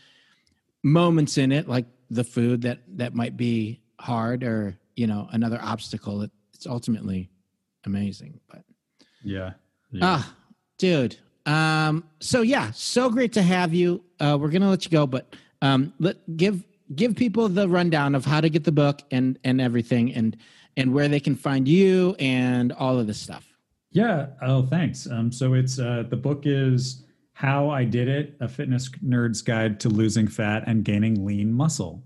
[0.82, 5.58] moments in it like the food that that might be hard or you know another
[5.62, 7.30] obstacle it, it's ultimately
[7.84, 8.62] amazing but
[9.24, 9.52] yeah,
[9.90, 10.00] yeah.
[10.02, 10.34] Ah,
[10.82, 11.16] dude.
[11.46, 14.02] Um, so yeah, so great to have you.
[14.18, 15.32] Uh, we're gonna let you go, but
[15.62, 16.64] um, let give
[16.96, 20.36] give people the rundown of how to get the book and and everything, and
[20.76, 23.46] and where they can find you and all of this stuff.
[23.92, 24.26] Yeah.
[24.42, 25.08] Oh, thanks.
[25.08, 29.78] Um, so it's uh, the book is How I Did It A Fitness Nerd's Guide
[29.80, 32.02] to Losing Fat and Gaining Lean Muscle.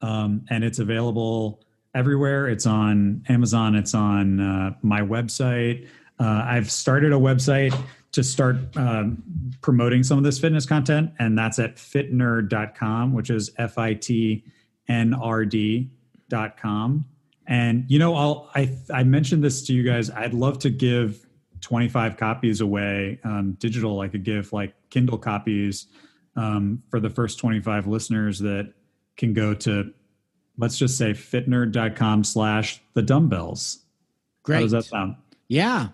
[0.00, 1.62] Um, and it's available
[1.94, 2.48] everywhere.
[2.48, 5.86] It's on Amazon, it's on uh, my website.
[6.18, 7.76] Uh, I've started a website
[8.12, 9.22] to start um,
[9.60, 14.44] promoting some of this fitness content, and that's at fitnrd.com, which is F I T
[14.88, 17.04] N R D.com.
[17.46, 20.10] And you know, I'll I I mentioned this to you guys.
[20.10, 21.26] I'd love to give
[21.60, 24.00] 25 copies away um, digital.
[24.00, 25.86] I could give like Kindle copies
[26.36, 28.72] um, for the first 25 listeners that
[29.16, 29.92] can go to
[30.58, 33.84] let's just say fitnrd.com slash the dumbbells.
[34.42, 34.56] Great.
[34.56, 35.16] How does that sound?
[35.48, 35.88] Yeah.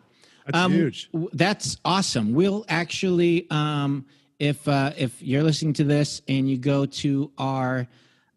[0.46, 1.08] That's Um, huge.
[1.12, 2.32] w- That's awesome.
[2.32, 4.06] We'll actually, um,
[4.38, 7.86] if uh, if you're listening to this and you go to our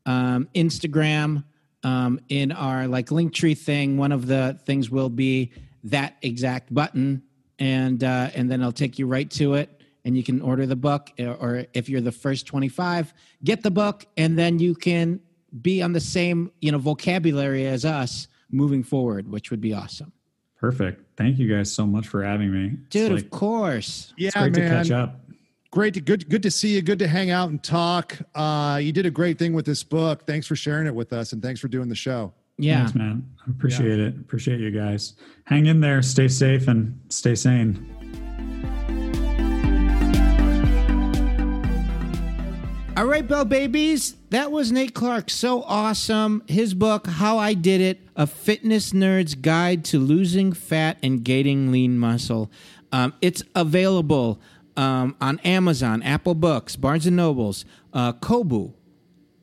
[0.06, 1.44] um, Instagram
[1.84, 5.52] um, in our like Linktree thing, one of the things will be
[5.86, 7.24] that exact button,
[7.60, 10.76] and uh, and then it'll take you right to it, and you can order the
[10.76, 11.12] book.
[11.20, 13.14] Or, or if you're the first 25,
[13.44, 15.20] get the book, and then you can
[15.62, 20.12] be on the same you know vocabulary as us moving forward, which would be awesome.
[20.60, 21.02] Perfect.
[21.18, 22.78] Thank you guys so much for having me.
[22.90, 24.14] Dude, like- of course.
[24.18, 24.70] Yeah, it's great man.
[24.70, 25.22] to catch up.
[25.72, 26.82] Great to good good to see you.
[26.82, 28.18] Good to hang out and talk.
[28.34, 30.26] Uh, you did a great thing with this book.
[30.26, 32.34] Thanks for sharing it with us, and thanks for doing the show.
[32.58, 32.78] Yeah.
[32.80, 33.30] Thanks, man.
[33.46, 34.16] I appreciate it.
[34.16, 35.16] Appreciate you guys.
[35.44, 36.02] Hang in there.
[36.02, 37.95] Stay safe and stay sane.
[42.98, 44.16] All right, Bell Babies.
[44.30, 45.30] That was Nate Clark.
[45.30, 46.44] So awesome.
[46.48, 51.74] His book, How I Did It A Fitness Nerd's Guide to Losing Fat and Gaining
[51.74, 52.50] Lean Muscle.
[52.94, 54.40] Um, it's available
[54.78, 58.74] um, on Amazon, Apple Books, Barnes and Nobles, uh, Kobo.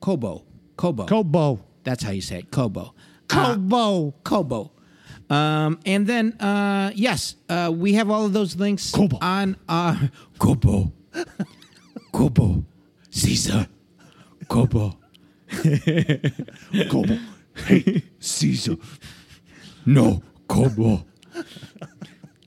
[0.01, 0.47] Kobo.
[0.79, 1.05] Kobo.
[1.05, 1.61] Kobo.
[1.85, 2.51] That's how you say it.
[2.51, 2.95] Kobo.
[3.29, 4.15] Uh, Kobo.
[4.25, 4.73] Kobo.
[5.29, 9.19] Um, and then, uh, yes, uh, we have all of those links Kobo.
[9.21, 10.91] on our Kobo.
[12.13, 12.65] Kobo.
[13.13, 13.69] Caesar.
[14.49, 14.99] Kobo.
[16.91, 17.19] Kobo.
[17.55, 18.77] Hey, Caesar.
[19.85, 21.05] No, Kobo.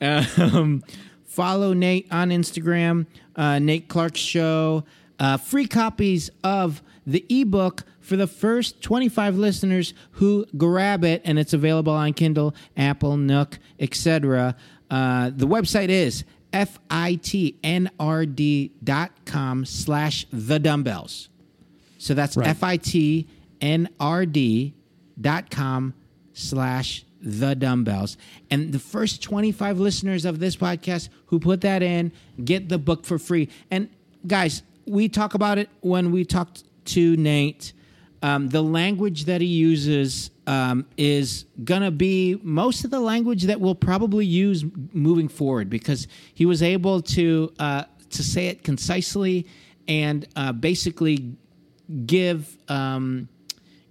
[0.02, 0.84] um,
[1.24, 3.06] follow Nate on Instagram,
[3.36, 4.84] uh, Nate Clark Show.
[5.20, 11.40] Uh, free copies of the ebook for the first 25 listeners who grab it, and
[11.40, 14.56] it's available on Kindle, Apple, Nook, etc.
[14.90, 16.24] Uh, the website is
[16.56, 21.30] fitnrd dot com slash the dumbbells.
[21.98, 22.48] So that's Right.
[22.49, 23.23] F-I-T-N-R-D
[25.19, 25.94] dot com
[26.34, 28.18] slash the dumbbells.
[28.52, 32.11] And the first 25 listeners of this podcast who put that in
[32.44, 33.49] get the book for free.
[33.72, 33.90] And
[34.27, 37.73] guys, we talk about it when we talked to Nate.
[38.26, 43.61] Um, the language that he uses um, is gonna be most of the language that
[43.61, 49.45] we'll probably use moving forward because he was able to uh, to say it concisely
[49.88, 51.35] and uh, basically
[52.07, 53.30] give um,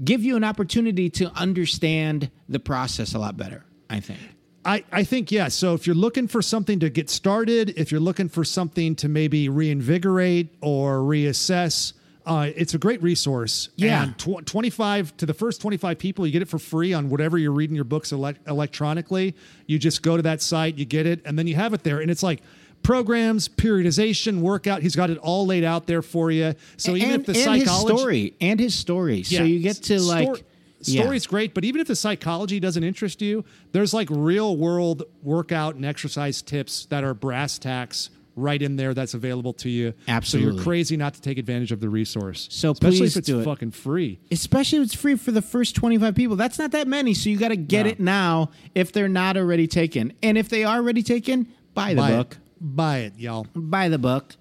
[0.03, 3.65] give you an opportunity to understand the process a lot better.
[3.89, 4.19] I think.
[4.65, 5.47] I, I think, yeah.
[5.47, 9.09] So if you're looking for something to get started, if you're looking for something to
[9.09, 11.93] maybe reinvigorate or reassess,
[12.27, 13.69] uh, it's a great resource.
[13.77, 14.05] Yeah.
[14.05, 17.39] And tw- 25 to the first 25 people, you get it for free on whatever
[17.39, 19.35] you're reading your books elec electronically.
[19.67, 22.01] You just go to that site, you get it, and then you have it there.
[22.01, 22.43] And it's like,
[22.83, 24.83] Programs, periodization, workout.
[24.83, 26.55] He's got it all laid out there for you.
[26.77, 29.77] So even and, if the and his psychology, story and his story, so you get
[29.85, 30.45] to Stor- like
[30.87, 31.03] yeah.
[31.03, 35.77] story's great but even if the psychology doesn't interest you there's like real world workout
[35.77, 40.51] and exercise tips that are brass tacks right in there that's available to you Absolutely.
[40.51, 43.27] so you're crazy not to take advantage of the resource So especially please if it's
[43.27, 43.45] do it.
[43.45, 46.35] fucking free Especially if it's free for the first 25 people.
[46.37, 47.91] That's not that many, so you got to get No.
[47.93, 50.13] it now if they're not already taken.
[50.23, 52.33] And if they are already taken, buy the buy book.
[52.33, 54.35] it buy it y'all buy the book.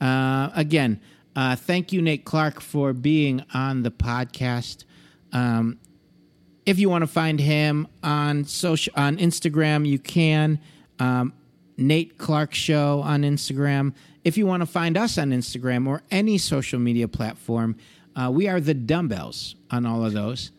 [0.00, 1.00] Uh, again,
[1.36, 4.84] uh, thank you, Nate Clark, for being on the podcast.
[5.32, 5.78] Um,
[6.66, 10.60] if you want to find him on social on Instagram, you can.
[10.98, 11.32] Um,
[11.76, 13.94] Nate Clark Show on Instagram.
[14.24, 17.76] If you want to find us on Instagram or any social media platform,
[18.16, 20.50] uh, we are the Dumbbells on all of those.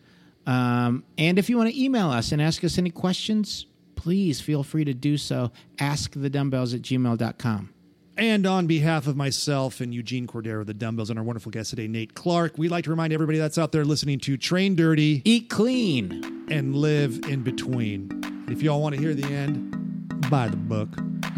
[0.46, 3.66] Um, and if you want to email us and ask us any questions,
[3.96, 5.50] please feel free to do so.
[5.78, 7.70] Ask the dumbbells at gmail.com.
[8.18, 11.86] And on behalf of myself and Eugene Cordero, the dumbbells, and our wonderful guest today,
[11.86, 15.50] Nate Clark, we'd like to remind everybody that's out there listening to Train Dirty Eat
[15.50, 16.46] clean.
[16.50, 18.46] and Live in Between.
[18.48, 19.85] If y'all want to hear the end,
[20.30, 20.88] buy the book.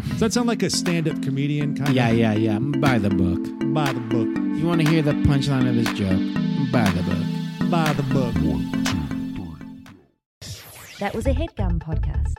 [0.09, 2.17] Does that sound like a stand up comedian kind Yeah, of?
[2.17, 2.53] yeah, yeah.
[2.53, 2.59] Yeah.
[2.59, 3.39] Buy the book.
[3.73, 4.27] Buy the book.
[4.59, 6.19] You want to hear the punchline of this joke?
[6.71, 7.69] Buy the book.
[7.69, 8.35] Buy the book.
[10.99, 12.33] That was a headgum podcast.